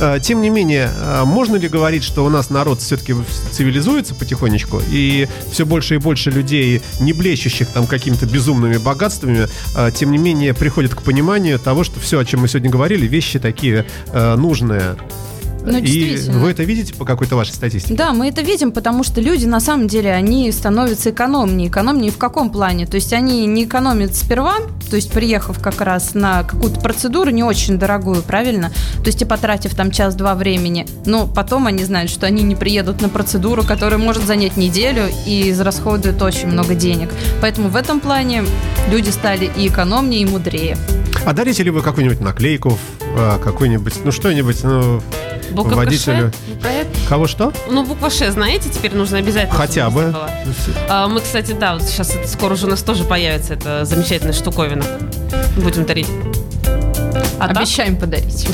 [0.00, 3.14] А, тем не менее, а, можно ли говорить, что у нас народ все-таки
[3.50, 9.48] цивилизуется потихонечку, и все больше и больше людей, не блещущих там какими-то безумными богатствами,
[9.94, 13.38] тем не менее приходят к пониманию того, что все, о чем мы сегодня говорили, вещи
[13.38, 14.96] такие нужные.
[15.64, 17.94] Ну, и вы это видите по какой-то вашей статистике?
[17.94, 21.68] Да, мы это видим, потому что люди, на самом деле, они становятся экономнее.
[21.68, 22.86] Экономнее в каком плане?
[22.86, 24.54] То есть они не экономят сперва,
[24.90, 28.70] то есть приехав как раз на какую-то процедуру не очень дорогую, правильно?
[28.98, 33.00] То есть и потратив там час-два времени, но потом они знают, что они не приедут
[33.00, 37.10] на процедуру, которая может занять неделю и израсходуют очень много денег.
[37.40, 38.44] Поэтому в этом плане
[38.90, 40.76] люди стали и экономнее, и мудрее.
[41.24, 42.78] А дарите ли вы какую-нибудь наклейку,
[43.16, 45.00] а, какую-нибудь, ну что-нибудь, ну,
[45.52, 46.32] Буква водителю?
[47.08, 47.52] Кого что?
[47.70, 49.54] Ну, буква Ш, знаете, теперь нужно обязательно.
[49.54, 50.14] Хотя бы.
[50.88, 54.32] А, мы, кстати, да, вот сейчас это, скоро уже у нас тоже появится эта замечательная
[54.34, 54.84] штуковина.
[55.56, 56.08] Будем дарить.
[57.38, 58.04] А Обещаем так?
[58.04, 58.48] подарить.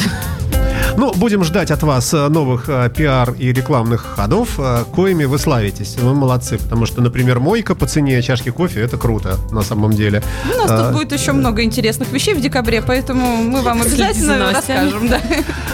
[0.99, 5.39] Ну, будем ждать от вас э, новых э, пиар и рекламных ходов, э, коими вы
[5.39, 5.95] славитесь.
[5.95, 10.25] Вы молодцы, потому что, например, мойка по цене чашки кофе– это круто на самом деле.
[10.53, 14.51] У нас а, тут будет еще много интересных вещей в декабре, поэтому мы вам обязательно
[14.53, 15.09] расскажем.
[15.09, 15.21] Да.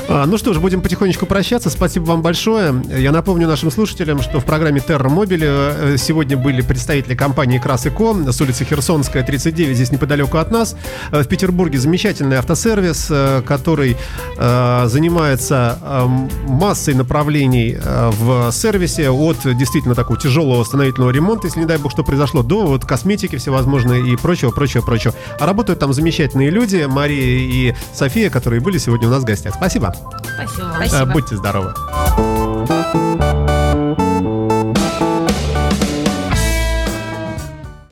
[0.07, 1.71] А, ну что ж, будем потихонечку прощаться.
[1.71, 2.75] Спасибо вам большое.
[2.95, 8.15] Я напомню нашим слушателям, что в программе Terra Mobile сегодня были представители компании Крас Эко
[8.31, 10.77] с улицы Херсонская, 39, здесь неподалеку от нас.
[11.11, 13.11] В Петербурге замечательный автосервис,
[13.47, 13.97] который
[14.37, 16.07] занимается занимается э,
[16.49, 21.93] массой направлений э, в сервисе, от действительно такого тяжелого восстановительного ремонта, если не дай бог
[21.93, 25.15] что произошло, до вот косметики всевозможной и прочего, прочего, прочего.
[25.39, 29.55] А работают там замечательные люди, Мария и София, которые были сегодня у нас в гостях.
[29.55, 29.95] Спасибо.
[30.35, 30.73] Спасибо.
[30.75, 31.13] Спасибо.
[31.13, 31.75] Будьте здоровы.